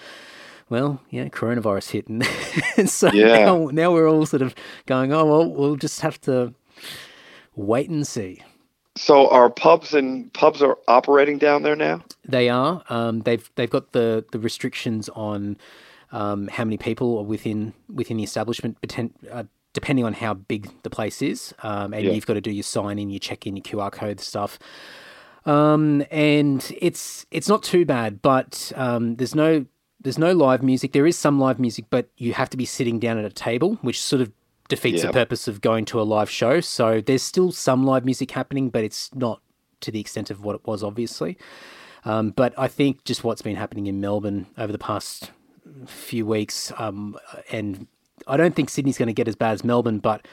[0.69, 2.27] well, yeah, coronavirus hit, and,
[2.77, 3.45] and so Yeah.
[3.45, 4.55] now now we're all sort of
[4.87, 6.55] going, oh well, we'll just have to
[7.55, 8.43] wait and see.
[9.01, 12.05] So are pubs and pubs are operating down there now?
[12.29, 12.85] They are.
[12.91, 15.57] Um, they've they've got the the restrictions on
[16.13, 18.77] um, how many people are within within the establishment,
[19.33, 22.13] uh, depending on how big the place is, um, and yeah.
[22.13, 24.59] you've got to do your sign in, your check in, your QR code stuff.
[25.47, 29.65] Um, and it's it's not too bad, but um, there's no
[29.99, 30.93] there's no live music.
[30.93, 33.79] There is some live music, but you have to be sitting down at a table,
[33.81, 34.31] which sort of
[34.71, 36.61] defeats the purpose of going to a live show.
[36.61, 39.43] So there's still some live music happening, but it's not
[39.81, 41.37] to the extent of what it was, obviously.
[42.05, 45.33] Um, but I think just what's been happening in Melbourne over the past
[45.87, 47.19] few weeks, um,
[47.51, 47.87] and
[48.27, 50.27] I don't think Sydney's going to get as bad as Melbourne, but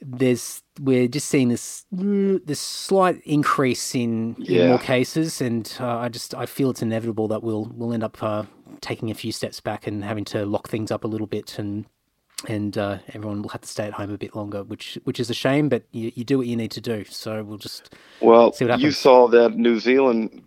[0.00, 4.62] there's we're just seeing this this slight increase in, yeah.
[4.62, 8.02] in more cases, and uh, I just I feel it's inevitable that we'll we'll end
[8.02, 8.44] up uh,
[8.80, 11.84] taking a few steps back and having to lock things up a little bit, and
[12.48, 15.30] and uh, everyone will have to stay at home a bit longer, which which is
[15.30, 17.04] a shame, but you, you do what you need to do.
[17.04, 18.84] So we'll just well, see what happens.
[18.84, 20.42] you saw that New Zealand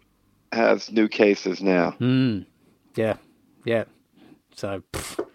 [0.51, 1.95] has new cases now.
[1.99, 2.45] Mm.
[2.95, 3.17] Yeah,
[3.65, 3.85] yeah.
[4.55, 5.25] So pff.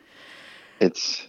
[0.81, 1.27] it's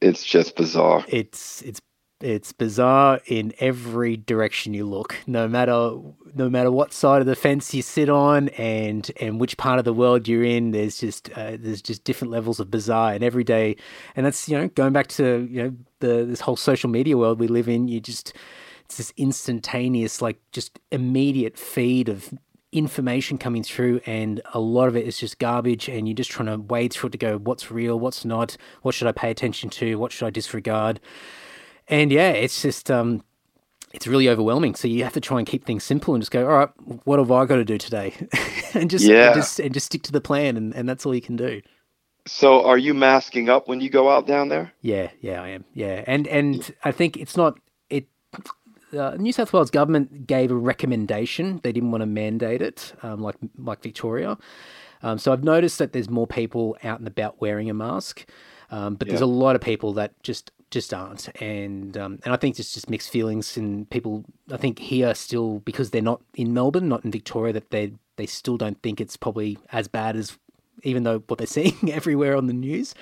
[0.00, 1.04] it's just bizarre.
[1.08, 1.80] It's it's
[2.24, 5.16] it's bizarre in every direction you look.
[5.26, 5.98] No matter
[6.34, 9.84] no matter what side of the fence you sit on, and and which part of
[9.84, 13.12] the world you're in, there's just uh, there's just different levels of bizarre.
[13.12, 13.76] And every day,
[14.16, 17.38] and that's you know going back to you know the this whole social media world
[17.38, 17.88] we live in.
[17.88, 18.32] You just
[18.86, 22.32] it's this instantaneous, like just immediate feed of
[22.72, 26.48] information coming through and a lot of it is just garbage and you're just trying
[26.48, 29.70] to wade through it to go what's real what's not what should i pay attention
[29.70, 30.98] to what should i disregard
[31.88, 33.22] and yeah it's just um
[33.92, 36.46] it's really overwhelming so you have to try and keep things simple and just go
[36.46, 36.70] all right
[37.04, 38.14] what have i got to do today
[38.74, 39.26] and just yeah.
[39.26, 41.60] and just and just stick to the plan and, and that's all you can do
[42.26, 45.64] so are you masking up when you go out down there yeah yeah i am
[45.74, 47.58] yeah and and i think it's not
[47.90, 48.06] it
[48.94, 51.60] uh, New South Wales government gave a recommendation.
[51.64, 54.38] They didn't want to mandate it, um, like like Victoria.
[55.02, 58.24] Um, so I've noticed that there's more people out and about wearing a mask,
[58.70, 59.12] um, but yeah.
[59.12, 62.74] there's a lot of people that just just aren't, and um, and I think it's
[62.74, 63.56] just mixed feelings.
[63.56, 67.70] And people, I think here still because they're not in Melbourne, not in Victoria, that
[67.70, 70.36] they they still don't think it's probably as bad as
[70.82, 72.94] even though what they're seeing everywhere on the news.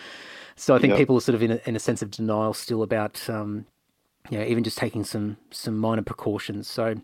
[0.55, 2.83] So I think people are sort of in a, in a sense of denial still
[2.83, 3.65] about um,
[4.31, 6.69] you know, even just taking some some minor precautions.
[6.69, 6.95] So,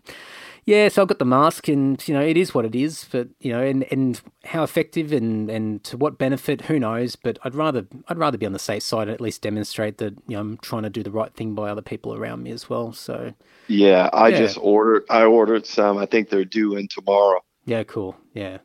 [0.69, 3.07] yeah, so I've got the mask, and you know, it is what it is.
[3.11, 7.15] But you know, and and how effective and and to what benefit, who knows?
[7.15, 10.13] But I'd rather I'd rather be on the safe side and at least demonstrate that
[10.27, 12.69] you know I'm trying to do the right thing by other people around me as
[12.69, 12.93] well.
[12.93, 13.33] So,
[13.67, 14.37] yeah, I yeah.
[14.37, 15.97] just ordered I ordered some.
[15.97, 17.41] I think they're due in tomorrow.
[17.65, 18.15] Yeah, cool.
[18.35, 18.59] Yeah.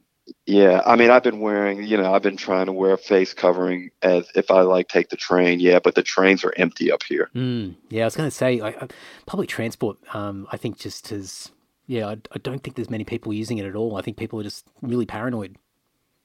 [0.46, 3.34] Yeah, I mean, I've been wearing, you know, I've been trying to wear a face
[3.34, 5.60] covering as if I like take the train.
[5.60, 7.30] Yeah, but the trains are empty up here.
[7.34, 8.62] Mm, yeah, I was going to say,
[9.26, 9.98] public transport.
[10.14, 11.50] Um, I think just as,
[11.86, 13.96] yeah, I, I don't think there's many people using it at all.
[13.96, 15.56] I think people are just really paranoid.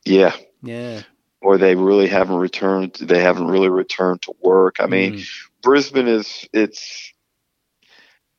[0.06, 0.36] Yeah.
[0.64, 1.02] Yeah.
[1.42, 2.96] Or they really haven't returned.
[3.02, 4.78] They haven't really returned to work.
[4.80, 5.28] I mean, mm.
[5.62, 7.14] Brisbane is it's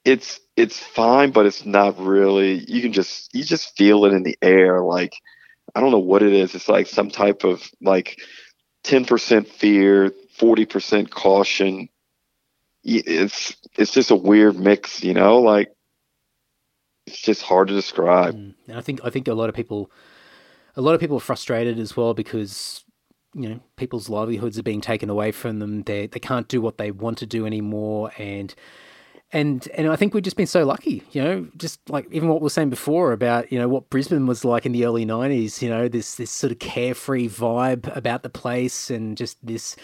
[0.05, 2.64] it's it's fine, but it's not really.
[2.68, 5.14] You can just you just feel it in the air, like
[5.75, 6.55] I don't know what it is.
[6.55, 8.21] It's like some type of like
[8.85, 11.89] 10% fear, 40% caution.
[12.83, 15.68] It's it's just a weird mix, you know, like
[17.11, 18.35] it's just hard to describe.
[18.35, 18.55] Mm.
[18.69, 19.91] And I think I think a lot of people
[20.77, 22.85] a lot of people are frustrated as well because
[23.35, 25.83] you know people's livelihoods are being taken away from them.
[25.83, 28.55] They they can't do what they want to do anymore and
[29.33, 32.41] and and I think we've just been so lucky, you know, just like even what
[32.41, 35.63] we were saying before about you know what Brisbane was like in the early '90s,
[35.63, 39.77] you know, this this sort of carefree vibe about the place, and just this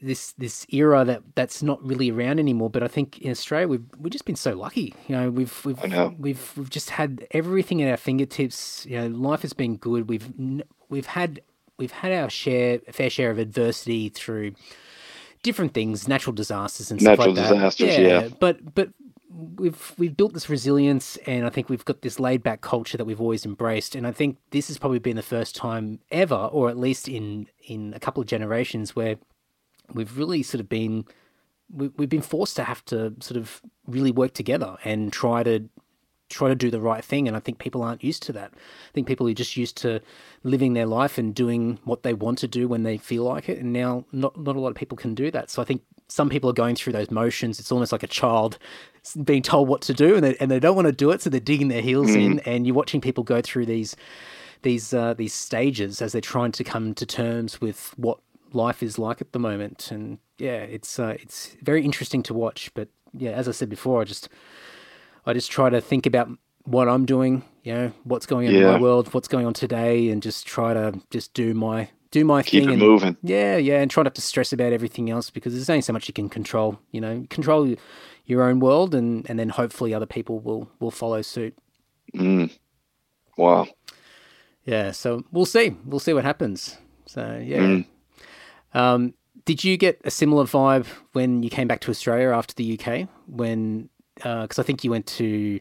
[0.00, 2.70] this this era that that's not really around anymore.
[2.70, 5.80] But I think in Australia we've we've just been so lucky, you know, we've we've
[6.18, 8.86] we've we've just had everything at our fingertips.
[8.86, 10.08] You know, life has been good.
[10.08, 10.28] We've
[10.88, 11.40] we've had
[11.78, 14.52] we've had our share fair share of adversity through
[15.42, 18.02] different things, natural disasters and natural stuff like disasters, that.
[18.02, 18.90] Yeah, yeah, but but
[19.36, 23.04] we've we've built this resilience, and I think we've got this laid back culture that
[23.04, 23.94] we've always embraced.
[23.94, 27.48] And I think this has probably been the first time ever, or at least in
[27.66, 29.16] in a couple of generations, where
[29.92, 31.04] we've really sort of been
[31.72, 35.68] we, we've been forced to have to sort of really work together and try to
[36.28, 37.28] try to do the right thing.
[37.28, 38.50] And I think people aren't used to that.
[38.52, 40.00] I think people are just used to
[40.42, 43.58] living their life and doing what they want to do when they feel like it.
[43.58, 45.50] And now not, not a lot of people can do that.
[45.50, 47.60] So I think some people are going through those motions.
[47.60, 48.58] It's almost like a child
[49.22, 51.22] being told what to do and they, and they don't want to do it.
[51.22, 52.24] So they're digging their heels mm.
[52.24, 53.94] in and you're watching people go through these,
[54.62, 58.18] these, uh, these stages as they're trying to come to terms with what
[58.56, 59.90] life is like at the moment.
[59.92, 64.00] And yeah, it's, uh, it's very interesting to watch, but yeah, as I said before,
[64.00, 64.28] I just,
[65.26, 66.28] I just try to think about
[66.64, 68.72] what I'm doing, you know, what's going on in Yeah.
[68.72, 72.42] my world, what's going on today, and just try to just do my do my
[72.42, 72.72] Keep thing.
[72.72, 73.16] and, moving.
[73.22, 76.08] Yeah, yeah, and try not to stress about everything else because there's only so much
[76.08, 76.78] you can control.
[76.92, 77.74] You know, control
[78.24, 81.54] your own world, and and then hopefully other people will will follow suit.
[82.14, 82.50] Mm.
[83.36, 83.66] Wow.
[84.64, 85.76] Yeah, so we'll see.
[85.84, 86.78] We'll see what happens.
[87.06, 87.58] So yeah.
[87.58, 87.86] Mm.
[88.76, 89.14] Um,
[89.46, 93.08] did you get a similar vibe when you came back to Australia after the UK?
[93.26, 95.60] When because I think you went to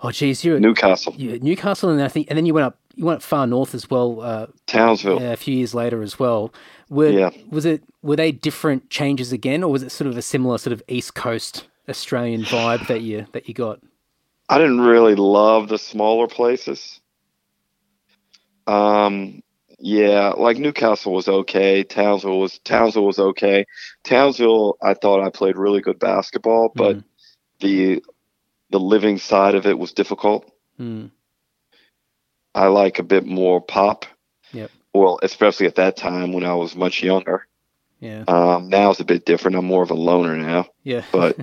[0.00, 2.78] oh geez, you were Newcastle, you Newcastle, and I think and then you went up
[2.94, 4.20] you went up far north as well.
[4.20, 5.18] Uh, Townsville.
[5.22, 6.52] a few years later as well.
[6.90, 7.30] Were Yeah.
[7.50, 10.72] was it were they different changes again, or was it sort of a similar sort
[10.72, 13.80] of East Coast Australian vibe that you that you got?
[14.48, 17.00] I didn't really love the smaller places.
[18.66, 19.42] Um,
[19.84, 21.82] yeah, like Newcastle was okay.
[21.82, 23.66] Townsville was Townsville was okay.
[24.04, 27.04] Townsville, I thought I played really good basketball, but Mm.
[27.60, 28.02] the
[28.70, 30.50] the living side of it was difficult.
[30.80, 31.10] Mm.
[32.54, 34.06] I like a bit more pop.
[34.52, 34.70] Yep.
[34.94, 37.46] Well, especially at that time when I was much younger.
[38.00, 39.56] Yeah, Um, now it's a bit different.
[39.56, 40.66] I'm more of a loner now.
[40.82, 41.36] yeah, but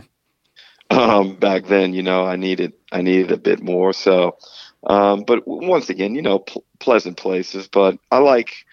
[0.89, 3.91] um, back then, you know, I needed I needed a bit more.
[3.93, 4.37] So,
[4.83, 7.67] um, but once again, you know, pl- pleasant places.
[7.67, 8.65] But I like,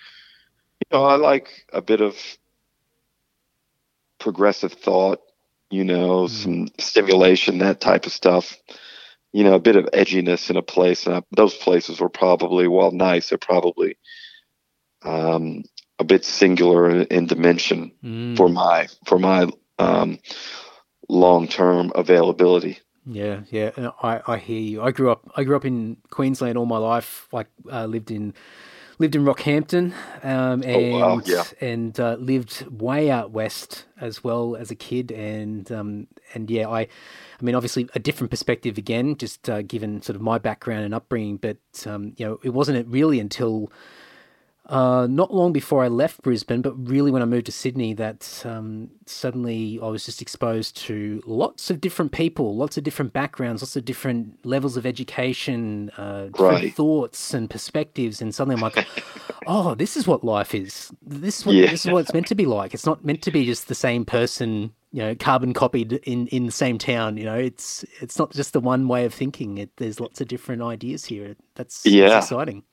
[0.80, 2.16] you know, I like a bit of
[4.18, 5.20] progressive thought.
[5.70, 8.57] You know, some stimulation, that type of stuff.
[9.32, 12.68] You know, a bit of edginess in a place, and I, those places were probably,
[12.68, 13.98] while nice, they're probably
[15.02, 15.64] um,
[15.98, 18.36] a bit singular in, in dimension Mm.
[18.36, 19.48] for my for my
[19.78, 20.18] um,
[21.09, 22.78] long term availability.
[23.09, 24.82] Yeah, yeah, and I, I hear you.
[24.82, 27.28] I grew up I grew up in Queensland all my life.
[27.32, 28.34] Like uh, lived in
[28.98, 29.92] lived in Rockhampton,
[30.24, 31.44] um, and Oh, wow, yeah.
[31.61, 35.12] and uh, lived way out west as well as a kid.
[35.12, 36.88] And um, and yeah, I I
[37.42, 41.36] mean obviously a different perspective again, just uh, given sort of my background and upbringing.
[41.36, 43.70] But um, you know, it wasn't really until
[44.68, 48.42] uh, not long before I left Brisbane, but really when I moved to Sydney, that
[48.44, 53.62] um, suddenly I was just exposed to lots of different people, lots of different backgrounds,
[53.62, 56.74] lots of different levels of education, uh, different Right.
[56.74, 58.86] thoughts and perspectives, and suddenly I'm like,
[59.46, 60.90] oh, this is what life is.
[61.06, 61.70] This is what Yeah.
[61.70, 62.74] this is what it's meant to be like.
[62.74, 66.46] It's not meant to be just the same person, you know, carbon copied in in
[66.46, 67.16] the same town.
[67.18, 69.58] You know, it's it's not just the one way of thinking.
[69.58, 71.36] It, there's lots of different ideas here.
[71.54, 72.16] That's, that's Yeah.
[72.16, 72.64] exciting.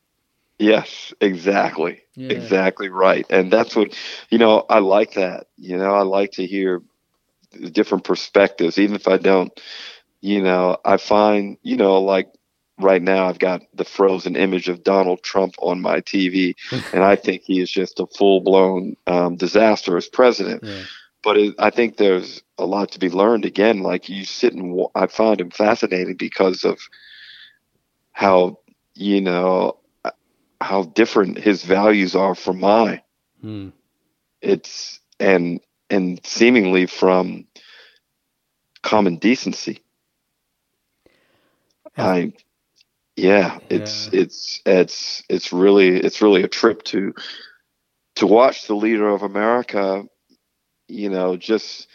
[0.60, 2.30] Yes, exactly, Yeah.
[2.32, 3.26] exactly right.
[3.30, 3.98] And that's what
[4.30, 4.66] you know.
[4.70, 5.48] I like that.
[5.58, 6.82] You know, I like to hear
[7.72, 9.52] different perspectives, even if I don't.
[10.22, 12.30] You know, I find you know like.
[12.80, 16.56] Right now, I've got the frozen image of Donald Trump on my TV,
[16.92, 20.64] and I think he is just a full-blown um, disaster as president.
[20.64, 20.82] Yeah.
[21.24, 23.46] but it, I think there's a lot to be learned.
[23.46, 26.80] Again, like you sit and I find him fascinating because of
[28.12, 28.60] how
[28.96, 29.78] you know
[30.62, 33.02] how different his values are from mine.
[33.42, 33.70] Hmm.
[34.42, 37.46] It's and and seemingly from
[38.82, 39.82] common decency.
[41.98, 42.06] Yeah.
[42.06, 42.34] I
[43.16, 44.22] yeah, it's Yeah.
[44.22, 47.14] it's it's it's really it's really a trip to
[48.16, 50.04] to watch the leader of America,
[50.88, 51.88] you know, just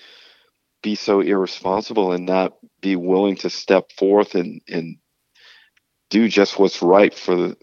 [0.83, 4.99] be so irresponsible and not be willing to step forth and and
[6.11, 7.57] do just what's right for the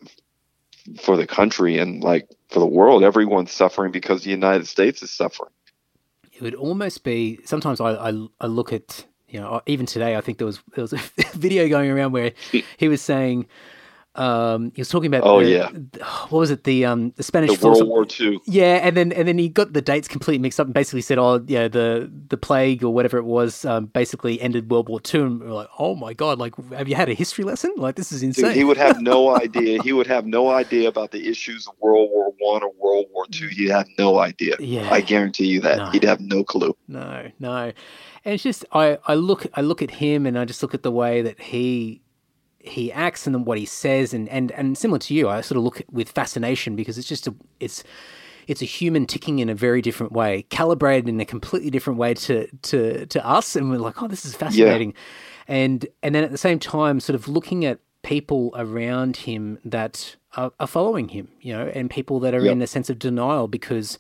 [1.00, 3.04] for the country and like for the world.
[3.04, 5.52] Everyone's suffering because the United States is suffering.
[6.34, 10.22] it would almost be sometimes I, I I look at you know even today I
[10.22, 11.00] think there was there was a
[11.34, 12.34] video going around where
[12.78, 13.48] he was saying
[14.18, 15.70] um he was talking about Oh, the- yeah.
[16.30, 18.40] what was it the um the Spanish The World War II.
[18.46, 21.18] yeah and then and then he got the dates completely mixed up and basically said
[21.18, 25.24] oh yeah the the plague or whatever it was um, basically ended World War Two
[25.26, 28.12] and we're like oh my god like have you had a history lesson like this
[28.12, 29.82] is insane Dude, he would have no idea.
[29.84, 33.26] He would have no idea about the issues of World War One or World War
[33.32, 33.48] Two.
[33.48, 34.56] He'd have no idea.
[34.60, 34.88] Yeah.
[34.92, 35.78] I guarantee you that.
[35.78, 35.86] No.
[35.92, 36.76] He'd have no clue.
[36.88, 37.72] No, no.
[38.24, 40.84] And it's just I, I look I look at him and I just look at
[40.84, 42.02] the way that he
[42.68, 45.58] he acts and then what he says and, and, and similar to you, I sort
[45.58, 47.84] of look with fascination because it's just a it's
[48.48, 52.14] it's a human ticking in a very different way, calibrated in a completely different way
[52.14, 54.94] to to, to us, and we're like, oh, this is fascinating,
[55.48, 60.16] and and then at the same time, sort of looking at people around him that
[60.38, 62.52] are, are following him, you know, and people that are Yep.
[62.52, 63.98] in a sense of denial because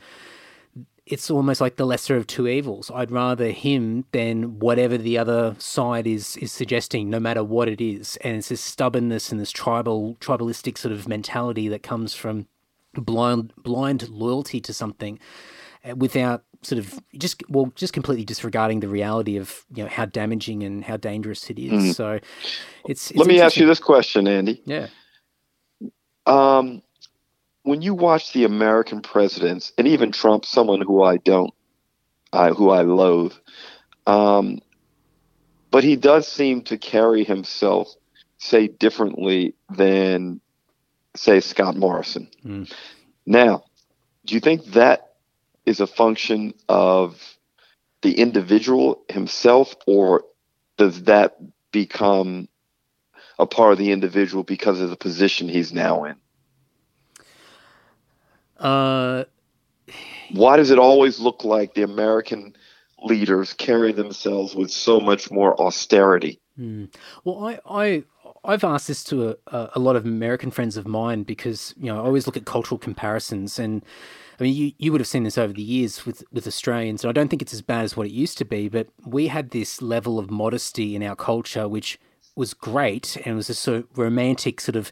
[1.06, 2.90] it's almost like the lesser of two evils.
[2.94, 7.80] I'd rather him than whatever the other side is is suggesting, no matter what it
[7.80, 8.18] is.
[8.22, 12.48] And it's this stubbornness and this tribal tribalistic sort of mentality that comes from
[12.94, 15.20] blind blind loyalty to something.
[15.86, 20.06] uh, without sort of just well just completely disregarding the reality of you know how
[20.06, 21.72] damaging and how dangerous it is.
[21.72, 21.96] Mm.
[21.96, 22.20] So
[22.86, 24.62] it's, it's let me ask you this question, Andy.
[24.66, 24.88] Yeah.
[26.26, 26.82] Um,
[27.66, 31.52] when you watch the American presidents and even Trump, someone who I don't,
[32.32, 33.34] I who I loathe,
[34.06, 34.60] um,
[35.72, 37.92] but he does seem to carry himself,
[38.38, 40.42] say, differently than,
[41.16, 42.30] say, Scott Morrison.
[42.46, 42.72] Mm.
[43.26, 43.64] Now,
[44.26, 45.16] do you think that
[45.66, 47.20] is a function of
[48.04, 50.24] the individual himself, or
[50.78, 51.38] does that
[51.72, 52.48] become
[53.40, 56.16] a part of the individual because of the position he's now in?
[58.60, 59.26] Uh,
[60.32, 62.56] Why does it always look like the American
[63.04, 66.40] leaders carry themselves with so much more austerity?
[66.56, 66.86] Hmm.
[67.24, 68.04] Well, I, I,
[68.44, 71.98] I've asked this to a, a lot of American friends of mine because you know
[71.98, 73.84] I always look at cultural comparisons, and
[74.40, 77.10] I mean you, you would have seen this over the years with with Australians, and
[77.10, 79.52] I don't think it's as bad as what it used to be, but we had
[79.52, 82.00] this level of modesty in our culture, which
[82.36, 84.92] was great and was a sort of romantic sort of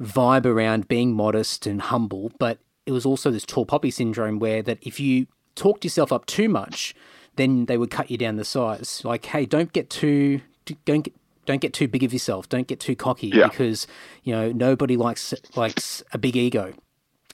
[0.00, 4.62] vibe around being modest and humble, but it was also this tall poppy syndrome where
[4.62, 6.94] that if you talked yourself up too much,
[7.36, 9.02] then they would cut you down the size.
[9.04, 10.40] Like, hey, don't get too
[10.84, 11.14] don't get
[11.46, 12.48] don't get too big of yourself.
[12.48, 13.48] Don't get too cocky yeah.
[13.48, 13.86] because
[14.22, 16.72] you know nobody likes likes a big ego,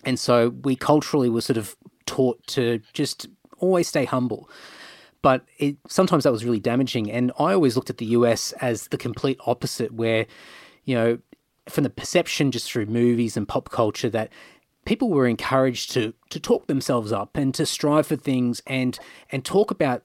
[0.05, 1.77] and so we culturally were sort of
[2.07, 3.29] taught to just
[3.59, 4.49] always stay humble.
[5.23, 8.89] But it, sometimes that was really damaging, and I always looked at the US as
[8.89, 10.27] the complete opposite, where
[10.85, 11.19] you know
[11.69, 14.31] from the perception just through movies and pop culture that
[14.91, 18.99] people were encouraged to to talk themselves up and to strive for things and
[19.31, 20.03] and talk about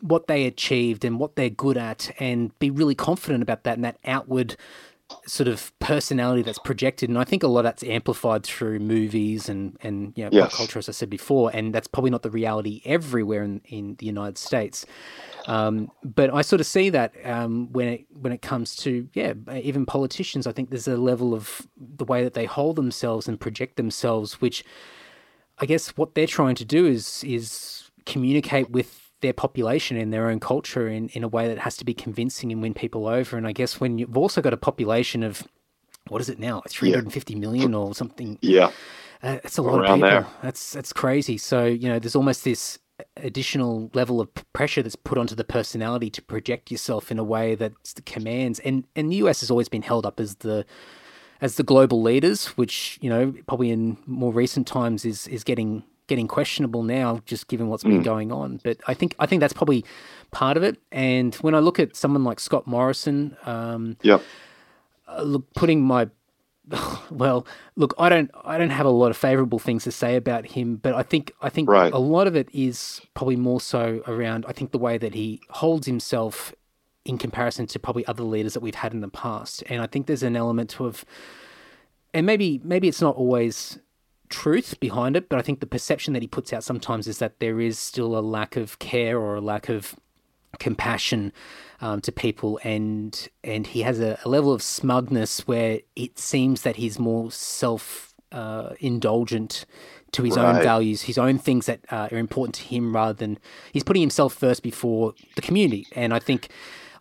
[0.00, 3.84] what they achieved and what they're good at and be really confident about that and
[3.84, 4.56] that outward
[5.26, 9.50] sort of personality that's projected and I think a lot of that's amplified through movies
[9.50, 10.48] and and you know yes.
[10.48, 13.96] pop culture as I said before and that's probably not the reality everywhere in, in
[13.96, 14.86] the United States
[15.46, 19.34] um, but I sort of see that um, when it when it comes to yeah,
[19.52, 20.46] even politicians.
[20.46, 24.40] I think there's a level of the way that they hold themselves and project themselves,
[24.40, 24.64] which
[25.58, 30.28] I guess what they're trying to do is is communicate with their population and their
[30.28, 33.36] own culture in, in a way that has to be convincing and win people over.
[33.36, 35.46] And I guess when you've also got a population of
[36.08, 38.38] what is it now, three hundred and fifty million or something?
[38.42, 38.72] Yeah,
[39.22, 40.10] uh, that's a lot Around of people.
[40.10, 40.26] There.
[40.42, 41.38] That's that's crazy.
[41.38, 42.78] So you know, there's almost this
[43.16, 47.54] additional level of pressure that's put onto the personality to project yourself in a way
[47.54, 47.72] that
[48.06, 48.58] commands.
[48.60, 50.64] And and the US has always been held up as the
[51.40, 55.82] as the global leaders which you know probably in more recent times is is getting
[56.06, 58.04] getting questionable now just given what's been mm.
[58.04, 58.60] going on.
[58.62, 59.84] But I think I think that's probably
[60.30, 60.78] part of it.
[60.90, 64.18] And when I look at someone like Scott Morrison um yeah
[65.08, 66.08] uh, look putting my
[67.10, 67.46] well,
[67.76, 70.76] look, I don't, I don't have a lot of favourable things to say about him,
[70.76, 71.92] but I think, I think right.
[71.92, 74.44] a lot of it is probably more so around.
[74.48, 76.54] I think the way that he holds himself
[77.04, 80.06] in comparison to probably other leaders that we've had in the past, and I think
[80.06, 81.04] there's an element of,
[82.14, 83.78] and maybe, maybe it's not always
[84.28, 87.40] truth behind it, but I think the perception that he puts out sometimes is that
[87.40, 89.96] there is still a lack of care or a lack of
[90.58, 91.32] compassion
[91.80, 96.62] um, to people, and and he has a, a, level of smugness where it seems
[96.62, 99.66] that he's more self uh, indulgent
[100.12, 100.56] to his right.
[100.56, 103.38] own values, his own things that uh, are important to him, rather than
[103.72, 105.86] he's putting himself first before the community.
[105.92, 106.48] And I think,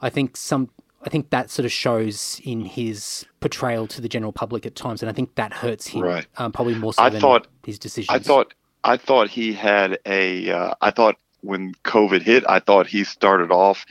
[0.02, 0.70] I think some.
[1.04, 5.02] I think that sort of shows in his portrayal to the general public at times,
[5.02, 6.28] and I think that hurts him right.
[6.38, 8.16] um, probably more so I than thought, his decisions.
[8.16, 10.52] I thought I thought he had a.
[10.52, 13.86] Uh, I thought when COVID hit, I thought he started off.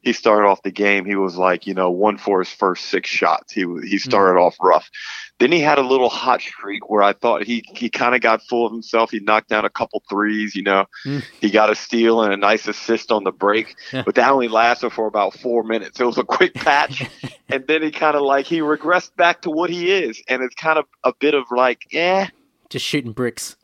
[0.00, 1.06] He started off the game.
[1.06, 3.54] He was like, you know, one for his first six shots.
[3.54, 3.96] He he hmm.
[3.96, 4.46] started mm.
[4.46, 4.90] off rough.
[5.38, 8.42] Then he had a little hot streak where I thought he he kind of got
[8.42, 9.10] full of himself.
[9.10, 10.54] He knocked down a couple threes.
[10.54, 11.24] You know, mm.
[11.40, 13.76] he got a steal and a nice assist on the break.
[13.94, 14.02] Yeah.
[14.04, 15.98] But that only lasted for about four minutes.
[15.98, 17.08] It was a quick patch,
[17.48, 20.54] and then he kind of like he regressed back to what he is, and it's
[20.54, 22.28] kind of a bit of like, yeah,
[22.68, 23.56] just shooting bricks.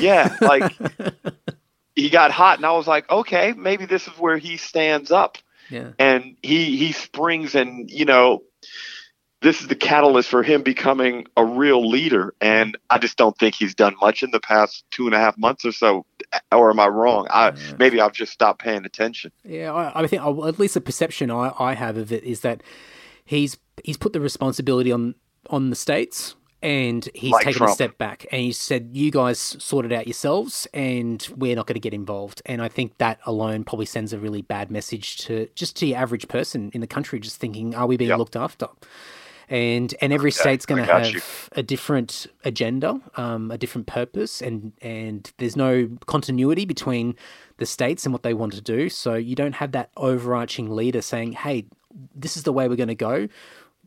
[0.00, 0.76] Yeah, like
[1.98, 5.38] he got hot, and I was like, okay, maybe this is where he stands up.
[5.68, 5.92] Yeah.
[5.98, 8.42] And he he springs, and you know,
[9.42, 12.34] this is the catalyst for him becoming a real leader.
[12.40, 15.36] And I just don't think he's done much in the past two and a half
[15.36, 16.06] months or so.
[16.52, 17.26] Or am I wrong?
[17.30, 17.54] I yeah.
[17.78, 19.32] maybe I've just stopped paying attention.
[19.44, 22.62] Yeah, I, I think at least the perception I, I have of it is that
[23.24, 25.14] he's he's put the responsibility on
[25.50, 27.70] on the states and he's like taken Trump.
[27.70, 31.66] a step back and he said, "You guys sort it out yourselves, and we're not
[31.66, 35.18] going to get involved." And I think that alone probably sends a really bad message
[35.18, 38.18] to just to the average person in the country, just thinking, "Are we being yep.
[38.18, 38.68] looked after?"
[39.48, 41.20] and and every Okay, state's going to have you.
[41.52, 47.14] a different agenda, um, a different purpose, and and there's no continuity between
[47.58, 48.88] the states and what they want to do.
[48.88, 51.66] So you don't have that overarching leader saying, "Hey,
[52.14, 53.28] this is the way we're going to go."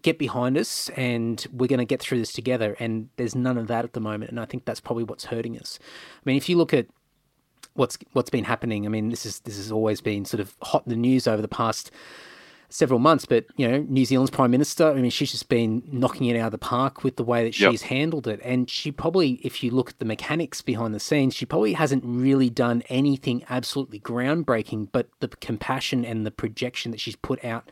[0.01, 2.75] Get behind us, and we're going to get through this together.
[2.79, 5.57] And there's none of that at the moment, and I think that's probably what's hurting
[5.59, 5.79] us.
[5.81, 6.87] I mean, if you look at
[7.73, 8.85] what's what's been happening.
[8.85, 11.41] I mean, this is this has always been sort of hot in the news over
[11.41, 11.91] the past
[12.69, 13.25] several months.
[13.25, 14.89] But you know, New Zealand's prime minister.
[14.89, 17.59] I mean, she's just been knocking it out of the park with the way that
[17.59, 17.71] Yep.
[17.71, 18.39] she's handled it.
[18.43, 22.03] And she probably, if you look at the mechanics behind the scenes, she probably hasn't
[22.05, 24.89] really done anything absolutely groundbreaking.
[24.91, 27.69] But the compassion and the projection that she's put out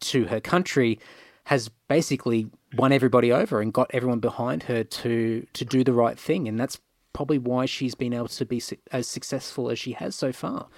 [0.00, 0.98] to her country
[1.44, 6.18] has basically won everybody over and got everyone behind her to to do the right
[6.18, 6.78] thing and that's
[7.12, 10.68] probably why she's been able to be su- as successful as she has so far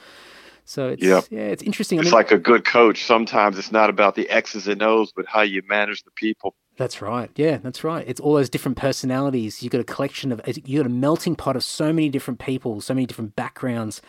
[0.64, 1.24] so it's Yep.
[1.30, 3.04] yeah it's interesting i It's mean like a good coach.
[3.04, 6.54] Sometimes it's not about the X's and O's, but how you manage the people.
[6.78, 10.40] that's right yeah that's right it's all those different personalities You've got a collection of
[10.66, 14.00] you got a melting pot of so many different people so many different backgrounds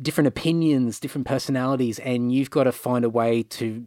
[0.00, 3.86] different opinions different personalities and you've got to find a way to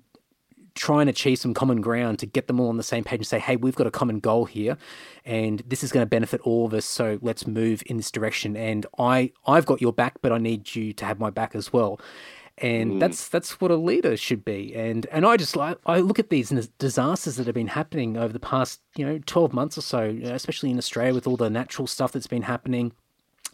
[0.76, 3.28] try and achieve some common ground to get them all on the same page and
[3.28, 4.78] say, hey, we've got a common goal here
[5.26, 6.86] and this is going to benefit all of us.
[6.86, 8.56] So let's move in this direction.
[8.56, 11.72] And I, I've got your back, but I need you to have my back as
[11.74, 12.00] well.
[12.58, 13.00] And mm.
[13.00, 14.76] that's that's what a leader should be.
[14.76, 18.34] And and I just like I look at these disasters that have been happening over
[18.34, 21.88] the past you know twelve months or so, especially in Australia with all the natural
[21.88, 22.92] stuff that's been happening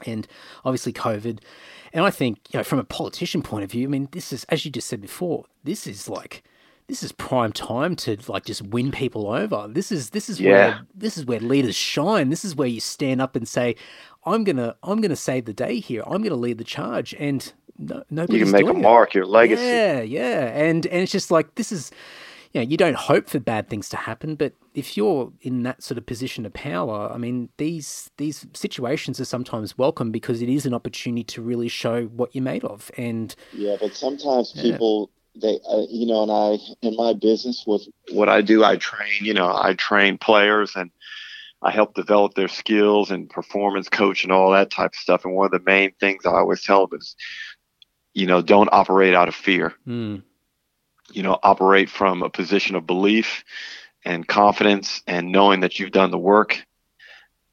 [0.05, 0.27] and
[0.63, 1.39] obviously COVID.
[1.93, 4.43] And I think, you know, from a politician point of view, I mean, this is,
[4.45, 6.43] as you just said before, this is like,
[6.87, 9.67] this is prime time to like just win people over.
[9.69, 10.51] This is this is Yeah.
[10.51, 12.29] where this is where leaders shine.
[12.29, 13.75] This is where you stand up and say,
[14.25, 16.03] "I'm gonna I'm gonna save the day here.
[16.05, 18.83] I'm gonna lead the charge." And no, nobody's You can make a doing it.
[18.83, 19.63] mark, your legacy.
[19.63, 21.91] Yeah, yeah, and and it's just like this is,
[22.53, 25.81] you know, you don't hope for bad things to happen, but if you're in that
[25.83, 30.49] sort of position of power, I mean, these these situations are sometimes welcome because it
[30.49, 32.91] is an opportunity to really show what you're made of.
[32.95, 34.61] And Yeah, but sometimes Yeah.
[34.63, 35.09] people
[35.41, 36.57] they uh, you know, and I
[36.87, 39.23] in my business with what I do, I train.
[39.23, 40.91] You know, I train players and
[41.61, 45.25] I help develop their skills and performance coach and all that type of stuff.
[45.25, 47.15] And one of the main things I always tell them is,
[48.13, 49.73] you know, don't operate out of fear.
[49.87, 50.21] mm,
[51.11, 53.43] You know, operate from a position of belief
[54.03, 56.63] and confidence and knowing that you've done the work.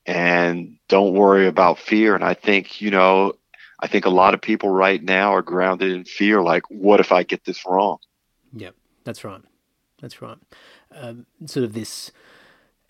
[0.07, 2.14] And don't worry about fear.
[2.14, 3.35] And I think, you know,
[3.83, 6.41] I think a lot of people right now are grounded in fear.
[6.41, 7.99] Like, what if I get this wrong?
[8.55, 8.70] yeah,
[9.05, 9.43] that's right,
[10.01, 10.39] that's right.
[10.95, 12.11] Um, sort of this.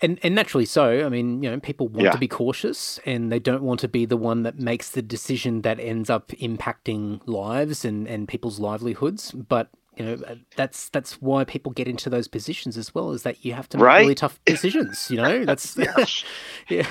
[0.03, 1.07] And, and naturally so.
[1.07, 2.11] I mean, you know, people want Yeah.
[2.11, 5.63] to be cautious and they don't want to be the one that makes the decision
[5.63, 9.31] that ends up impacting lives and, and people's livelihoods.
[9.31, 13.25] But, you know, uh, that's that's why people get into those positions as well, is
[13.25, 14.01] that you have to make Right.
[14.01, 15.45] really tough decisions, you know?
[15.45, 15.77] That's
[16.69, 16.87] yeah.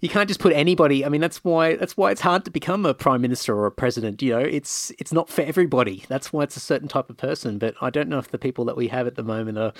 [0.00, 2.86] You can't just put anybody I mean that's why that's why it's hard to become
[2.86, 4.40] a prime minister or a president, you know.
[4.40, 6.04] It's it's not for everybody.
[6.08, 8.64] That's why it's a certain type of person, but I don't know if the people
[8.66, 9.72] that we have at the moment are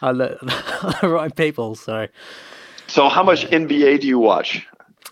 [0.00, 0.30] are the,
[0.86, 2.06] are the right people, so
[2.86, 4.66] So, how much NBA do you watch?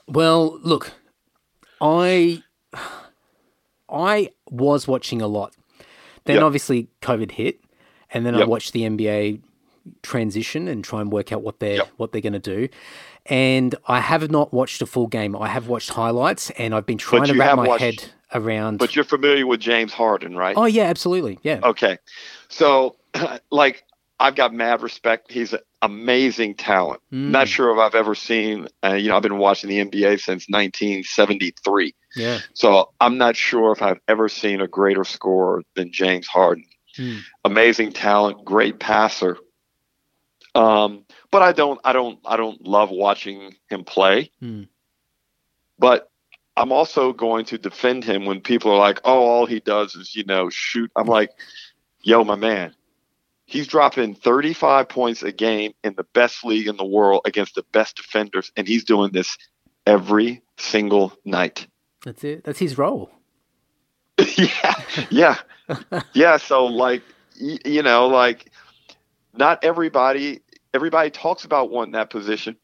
[0.07, 0.93] Well, look,
[1.81, 2.43] I
[3.89, 5.55] I was watching a lot.
[6.25, 6.45] Then Yep.
[6.45, 7.61] obviously COVID hit,
[8.13, 9.41] and then I watched the NBA
[10.03, 11.89] transition and try and work out what they're Yep.
[11.97, 12.69] what they're going to do.
[13.27, 15.37] And I have not watched a full game.
[15.37, 18.05] I have watched highlights, and I've been trying to wrap my watched- head
[18.35, 18.79] around.
[18.79, 20.57] But you're familiar with James Harden, right?
[20.57, 21.61] oh yeah, absolutely, yeah.
[21.65, 21.99] Okay.
[22.49, 22.97] So,
[23.51, 23.85] like,
[24.19, 25.31] I've got mad respect.
[25.33, 27.01] He's an amazing talent.
[27.13, 27.31] Mm.
[27.31, 30.47] Not sure if I've ever seen, uh, you know, I've been watching the NBA since
[30.49, 31.95] 1973.
[32.17, 36.65] Yeah, So, I'm not sure if I've ever seen a greater scorer than James Harden.
[36.99, 37.21] Mm.
[37.45, 39.39] Amazing talent, great passer.
[40.57, 44.33] Um, but I don't, I don't, I don't love watching him play.
[44.43, 44.67] Mm.
[45.79, 46.11] But
[46.57, 50.15] I'm also going to defend him when people are like, "Oh, all he does is
[50.15, 51.31] you know shoot." I'm like,
[52.03, 52.75] "Yo, my man,
[53.51, 57.65] he's dropping 35 points a game in the best league in the world against the
[57.73, 59.37] best defenders, and he's doing this
[59.87, 61.67] every single night."
[62.05, 62.45] that's it.
[62.45, 63.11] That's his role.
[64.37, 64.75] yeah,
[65.11, 65.37] yeah,
[66.13, 66.37] yeah.
[66.37, 67.03] So like,
[67.37, 68.51] you know, like,
[69.35, 70.41] not everybody,
[70.75, 72.57] everybody talks about wanting that position.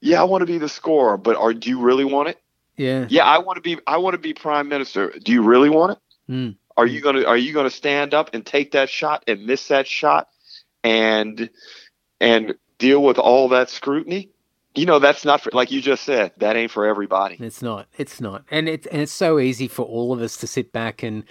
[0.00, 2.38] Yeah, I want to be the scorer, but are do you really want it?
[2.76, 3.80] Yeah, Yeah, I want to be.
[3.86, 5.12] I want to be prime minister.
[5.22, 5.98] Do you really want it?
[6.32, 6.56] Mm.
[6.76, 9.86] Are you gonna Are you gonna stand up and take that shot and miss that
[9.86, 10.28] shot,
[10.82, 11.50] and
[12.20, 14.30] and deal with all that scrutiny?
[14.74, 16.32] You know, that's not for like you just said.
[16.38, 17.36] That ain't for everybody.
[17.38, 17.88] It's not.
[17.98, 18.44] It's not.
[18.50, 21.24] And it's and it's so easy for all of us to sit back and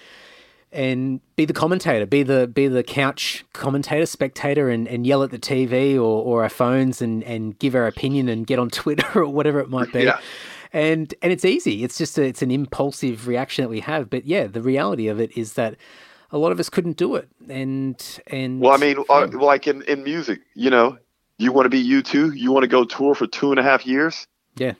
[0.72, 5.31] and be the commentator, be the be the couch commentator, spectator, and, and yell at
[5.31, 9.07] the TV or, or our phones and, and give our opinion and get on Twitter
[9.15, 10.03] or whatever it might be.
[10.03, 10.19] Yeah.
[10.73, 11.84] And and it's easy.
[11.84, 14.10] It's just a, it's an impulsive reaction that we have.
[14.10, 15.76] But yeah, the reality of it is that
[16.31, 17.27] a lot of us couldn't do it.
[17.49, 20.98] And and Well, I mean, uh, like in, in music, you know,
[21.38, 22.38] you want to be U2.
[22.38, 24.27] You want to go tour for two and a half years
[24.57, 24.73] yeah,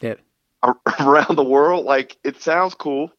[0.00, 0.14] yeah,
[1.00, 1.84] around the world.
[1.84, 3.10] Like it sounds cool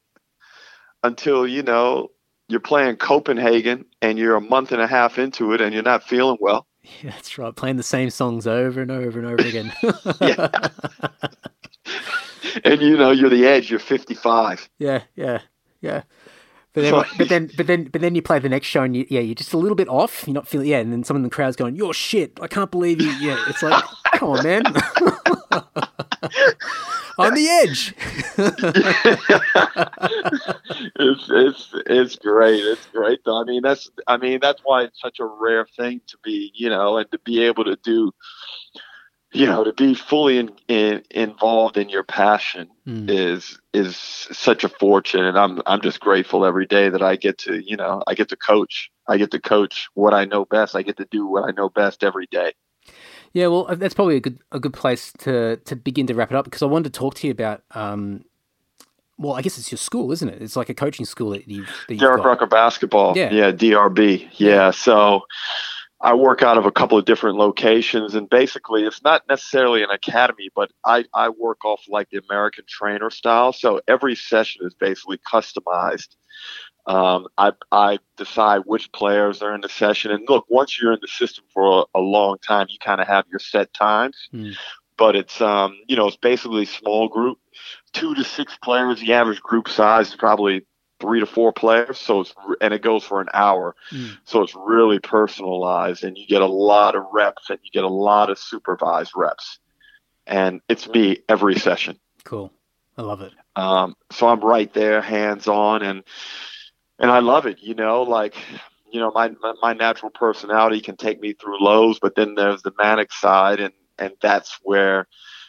[1.03, 2.11] until you know
[2.48, 6.03] you're playing Copenhagen and you're a month and a half into it and you're not
[6.03, 6.65] feeling well.
[7.02, 7.56] yeah, that's right.
[7.56, 9.73] Playing the same songs over and over and over again.
[10.22, 10.49] Yeah.
[12.65, 13.72] And you know you're the edge.
[13.72, 14.69] You're 55.
[14.77, 15.39] Yeah, yeah,
[15.81, 16.03] yeah.
[16.73, 19.05] But then, but then, but then, but then you play the next show, and you,
[19.10, 20.23] yeah, you're just a little bit off.
[20.27, 20.80] You're not feeling, yeah.
[20.80, 22.38] And then someone in the crowd's going, "You're shit!
[22.41, 23.84] I can't believe you." Yeah, it's like,
[24.15, 24.64] come on, man.
[27.19, 27.93] On the edge.
[30.95, 32.64] it's it's it's great.
[32.64, 33.39] It's great though.
[33.39, 36.69] I mean that's I mean that's why it's such a rare thing to be you
[36.69, 38.11] know and to be able to do
[39.34, 43.10] you know to be fully in, in, involved in your passion Mm.
[43.10, 47.38] is is such a fortune and I'm I'm just grateful every day that I get
[47.39, 50.76] to you know I get to coach I get to coach what I know best
[50.76, 52.51] I get to do what I know best every day.
[53.31, 56.30] Yeah, well, uh, that's probably a good a good place to to begin to wrap
[56.31, 57.64] it up because I wanted to talk to you about.
[57.72, 58.26] Um,
[59.18, 60.41] well, I guess it's your school, isn't it?
[60.41, 61.68] It's like a coaching school that you've.
[61.88, 62.26] That you've Derek got.
[62.27, 63.18] Rucker basketball.
[63.18, 63.31] Yeah.
[63.31, 63.51] Yeah.
[63.51, 64.27] DRB.
[64.34, 64.72] Yeah.
[64.72, 65.22] So
[66.03, 69.89] I work out of a couple of different locations and basically it's not necessarily an
[69.89, 73.53] academy, but I, I work off like the American trainer style.
[73.53, 76.09] So every session is basically customized.
[76.85, 80.11] Um, I, I decide which players are in the session.
[80.11, 83.07] And look, once you're in the system for a, a long time, you kind of
[83.07, 84.17] have your set times.
[84.34, 84.57] Mm.
[84.97, 87.39] But it's um, you know, it's basically small group,
[87.93, 88.99] two to six players.
[88.99, 90.65] The average group size is probably
[91.03, 91.99] three to four players.
[91.99, 93.75] So it's and it goes for an hour.
[93.91, 94.17] Mm.
[94.23, 97.89] So it's really personalized, and you get a lot of reps, and you get a
[97.89, 99.59] lot of supervised reps.
[100.25, 101.99] And it's me every session.
[102.23, 102.53] Cool.
[102.97, 103.34] I love it.
[103.57, 106.03] Um, so I'm right there, hands on, and
[106.99, 107.59] and I love it.
[107.59, 108.35] You know, like
[108.89, 112.61] you know, my my- my natural personality can take me through lows, but then there's
[112.61, 115.07] the manic side, and and that's where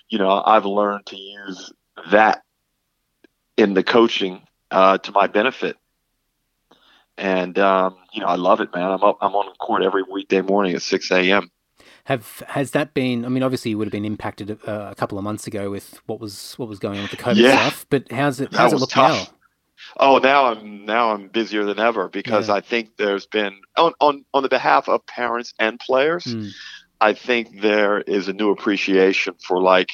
[0.09, 1.73] you know I've learned to use
[2.11, 2.43] that
[3.57, 4.43] in the coaching
[4.75, 5.77] uh, to my benefit.
[7.17, 8.91] And um, you know, I love it, man.
[8.91, 9.19] I'm up.
[9.21, 11.51] I'm on the court every weekday morning at 6 a.m.
[12.07, 13.25] Have has that been?
[13.25, 16.01] I mean, obviously, you would have been impacted uh, a couple of months ago with
[16.07, 17.57] what was what was going on with the COVID Yeah.
[17.57, 17.87] stuff.
[17.89, 18.53] But how's it?
[18.53, 19.31] How's it look tough.
[19.31, 19.37] now?
[20.01, 22.57] Oh, now I'm now I'm busier than ever because Yeah.
[22.57, 26.25] I think there's been on, on on the behalf of parents and players.
[26.25, 26.51] Mm.
[27.01, 29.91] I think there is a new appreciation for like,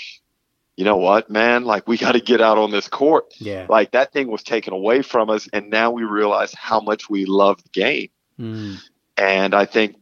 [0.81, 3.35] you know what, man, like we got to get out on this court.
[3.37, 3.67] Yeah.
[3.69, 7.27] Like that thing was taken away from us, and now we realize how much we
[7.27, 8.09] love the game.
[8.39, 8.79] Mm.
[9.19, 9.97] And I think,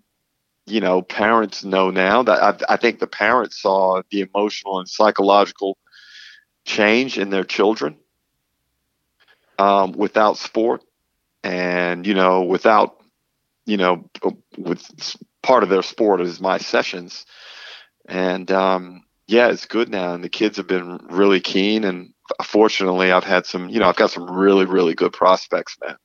[0.66, 4.88] you know, parents know now that I, I think the parents saw the emotional and
[4.88, 5.76] psychological
[6.64, 7.96] change in their children
[9.58, 10.84] um, without sport
[11.42, 13.02] and, you know, without,
[13.66, 14.08] you know,
[14.56, 14.88] with
[15.42, 17.26] part of their sport is my sessions.
[18.06, 20.14] And, um, yeah, it's good now.
[20.14, 21.84] And the kids have been really keen.
[21.84, 25.96] And fortunately, I've had some, you know, I've got some really, really good prospects, man.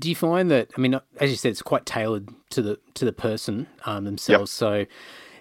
[0.00, 0.70] Do you find that?
[0.76, 4.50] I mean, as you said, it's quite tailored to the to the person um, themselves.
[4.50, 4.86] So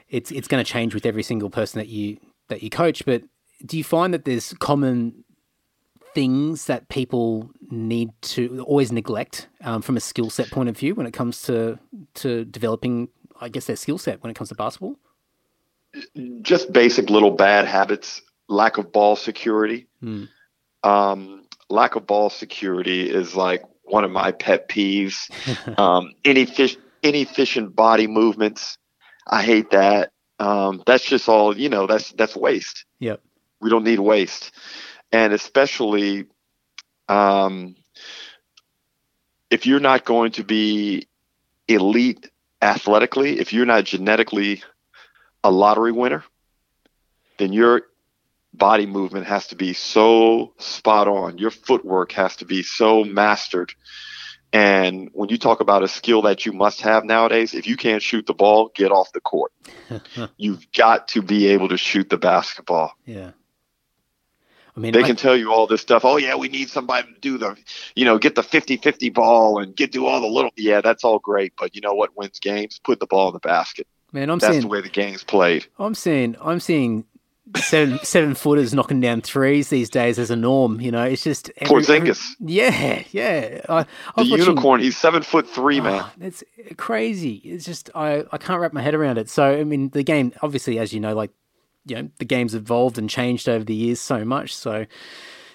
[0.09, 2.17] it's it's going to change with every single person that you
[2.49, 3.05] that you coach.
[3.05, 3.23] But
[3.65, 5.23] do you find that there's common
[6.13, 10.93] things that people need to always neglect um, from a skill set point of view
[10.93, 11.79] when it comes to
[12.15, 13.07] to developing,
[13.39, 14.97] I guess, their skill set when it comes to basketball?
[16.41, 19.87] Just basic little bad habits, lack of ball security.
[19.99, 20.25] Hmm.
[20.83, 25.29] Um, lack of ball security is like one of my pet peeves.
[25.79, 28.77] um, ineffic- inefficient body movements.
[29.27, 30.11] I hate that.
[30.39, 32.85] Um, that's just all, you know, that's, that's waste.
[32.99, 33.21] Yep.
[33.61, 34.51] We don't need waste.
[35.11, 36.25] And especially,
[37.07, 37.75] um,
[39.49, 41.07] if you're not going to be
[41.67, 42.29] elite
[42.61, 44.63] athletically, if you're not genetically
[45.43, 46.23] a lottery winner,
[47.37, 47.83] then your
[48.53, 51.37] body movement has to be so spot on.
[51.37, 53.73] Your footwork has to be so mastered.
[54.51, 58.03] And when you talk about a skill that you must have nowadays, if you can't
[58.03, 59.51] shoot the ball, get off the court.
[60.37, 62.91] You've got to be able to shoot the basketball.
[63.05, 63.31] Yeah.
[64.77, 66.05] I mean, They I- can tell you all this stuff.
[66.05, 67.57] Oh yeah, we need somebody to do the,
[67.95, 70.51] you know, get the 50-50 ball and get do all the little.
[70.55, 72.79] Yeah, that's all great, but you know what wins games?
[72.83, 73.87] Put the ball in the basket.
[74.13, 75.65] Man, I'm That's seeing the way the game's played.
[75.77, 77.05] I'm seeing I'm seeing
[77.57, 80.79] seven seven footers knocking down threes these days as a norm.
[80.79, 82.35] You know, it's just Porzingis.
[82.39, 83.61] yeah, yeah.
[83.67, 83.85] I,
[84.15, 84.81] I the unicorn.
[84.81, 86.05] He's seven foot three, oh, man.
[86.21, 86.43] It's
[86.77, 87.35] crazy.
[87.43, 89.29] It's just I I can't wrap my head around it.
[89.29, 91.31] So I mean, the game obviously, as you know, like
[91.85, 94.55] you know, the game's evolved and changed over the years so much.
[94.55, 94.85] So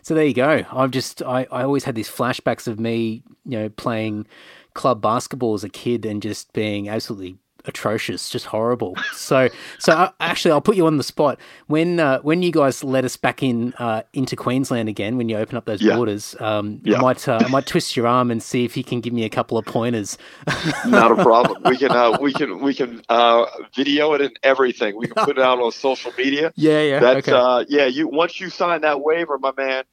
[0.03, 0.65] so there you go.
[0.73, 4.27] I've just I I always had these flashbacks of me, you know, playing
[4.75, 7.37] club basketball as a kid and just being absolutely
[7.69, 8.97] atrocious, just horrible.
[9.13, 12.83] So, so I, actually, I'll put you on the spot when uh, when you guys
[12.83, 15.17] let us back in uh, into Queensland again.
[15.17, 15.95] When you open up those yeah.
[15.95, 16.99] borders, um, yeah.
[16.99, 19.25] I might uh, I might twist your arm and see if you can give me
[19.25, 20.19] a couple of pointers.
[20.87, 21.63] Not a problem.
[21.65, 24.97] We can uh, we can we can uh, video it and everything.
[24.97, 26.53] We can put it out on social media.
[26.59, 26.99] Yeah, yeah.
[26.99, 27.37] That's okay.
[27.37, 27.87] Uh, yeah.
[27.87, 29.85] You once you sign that waiver, my man,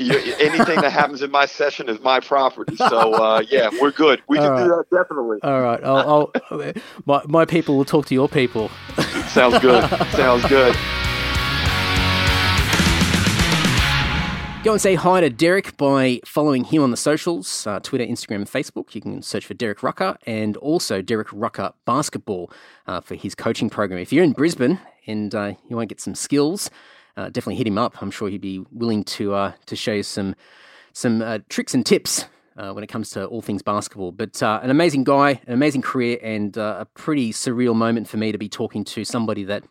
[0.00, 2.76] anything that happens in my session is my property.
[2.76, 4.22] So uh, yeah, we're good.
[4.28, 4.62] We All can right.
[4.64, 5.38] do that definitely.
[5.42, 6.72] All right, I'll, I'll,
[7.04, 8.70] my my people will talk to your people.
[9.28, 9.88] Sounds good.
[10.12, 10.76] Sounds good.
[14.62, 18.36] Go and say hi to Derek by following him on the socials uh, Twitter, Instagram,
[18.36, 18.94] and Facebook.
[18.94, 22.52] You can search for Derek Rucker and also Derek Rucker Basketball
[22.86, 23.98] uh, for his coaching program.
[23.98, 26.68] If you're in Brisbane and uh, you want to get some skills,
[27.20, 28.00] uh, definitely hit him up.
[28.02, 30.34] I'm sure he'd be willing to uh, to show you some
[30.92, 32.24] some uh, tricks and tips
[32.56, 34.12] uh, when it comes to all things basketball.
[34.12, 38.16] But uh, an amazing guy, an amazing career, and uh, a pretty surreal moment for
[38.16, 39.64] me to be talking to somebody that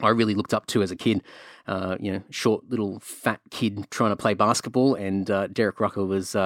[0.00, 1.22] I really looked up to as a kid.
[1.66, 6.36] you know, short little fat kid trying to play basketball, and Derek Rucker was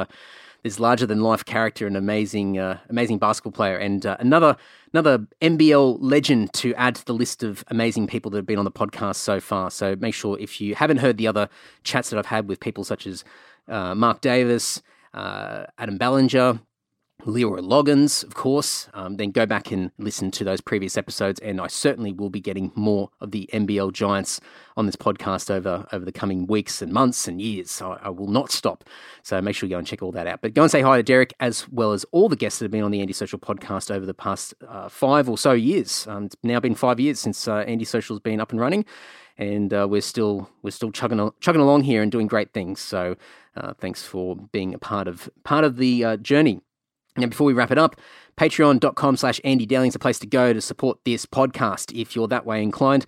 [0.62, 2.58] this larger than life character, an amazing,
[2.88, 4.56] amazing basketball player, and another
[4.94, 8.64] another NBL legend to add to the list of amazing people that have been on
[8.64, 9.68] the podcast so far.
[9.72, 11.48] So make sure if you haven't heard the other
[11.82, 13.24] chats that I've had with people such as
[13.66, 16.60] uh, Mark Davis, uh, Adam Ballinger,
[17.26, 18.88] Leroy Loggins, of course.
[18.92, 22.40] Um, then go back and listen to those previous episodes, and I certainly will be
[22.40, 24.40] getting more of the NBL giants
[24.76, 27.80] on this podcast over over the coming weeks and months and years.
[27.80, 28.84] I, I will not stop.
[29.22, 30.40] So make sure you go and check all that out.
[30.42, 32.72] But go and say hi to Derek as well as all the guests that have
[32.72, 36.06] been on the Andy Social podcast over the past uh, five or so years.
[36.06, 38.84] Um, it's now been five years since uh, Andy Social has been up and running,
[39.38, 42.80] and uh, we're still we're still chugging chugging along here and doing great things.
[42.80, 43.16] So
[43.56, 46.60] uh, thanks for being a part of part of the uh, journey.
[47.16, 47.96] Now, before we wrap it up,
[48.36, 52.28] patreon.com slash Andy Dowling is a place to go to support this podcast if you're
[52.28, 53.06] that way inclined.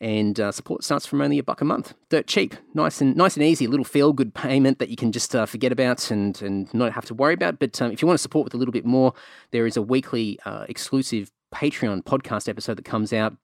[0.00, 1.94] And uh, support starts from only a buck a month.
[2.08, 3.66] Dirt cheap, nice and nice and easy.
[3.66, 7.04] Little feel good payment that you can just uh, forget about and and not have
[7.06, 7.58] to worry about.
[7.58, 9.12] But um, if you want to support with a little bit more,
[9.50, 13.36] there is a weekly uh, exclusive Patreon podcast episode that comes out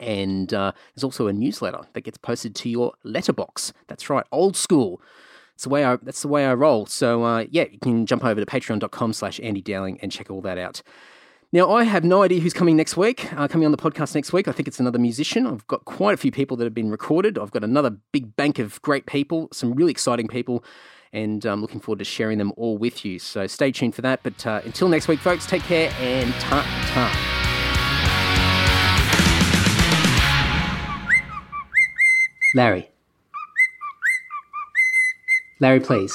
[0.00, 3.72] and uh, there's also a newsletter that gets posted to your letterbox.
[3.88, 5.00] That's right, old school.
[5.58, 6.86] That's the way I that's the way I roll.
[6.86, 10.40] So uh, yeah, you can jump over to patreon.com slash Andy Dowling and check all
[10.42, 10.82] that out.
[11.50, 14.32] Now, I have no idea who's coming next week, uh, coming on the podcast next
[14.32, 14.46] week.
[14.46, 15.48] I think it's another musician.
[15.48, 17.38] I've got quite a few people that have been recorded.
[17.38, 20.62] I've got another big bank of great people, some really exciting people,
[21.12, 23.18] and I'm looking forward to sharing them all with you.
[23.18, 24.22] So stay tuned for that.
[24.22, 26.62] But uh, until next week, folks, take care and ta
[26.92, 27.34] ta.
[32.54, 32.88] Larry.
[35.60, 36.14] Larry, please.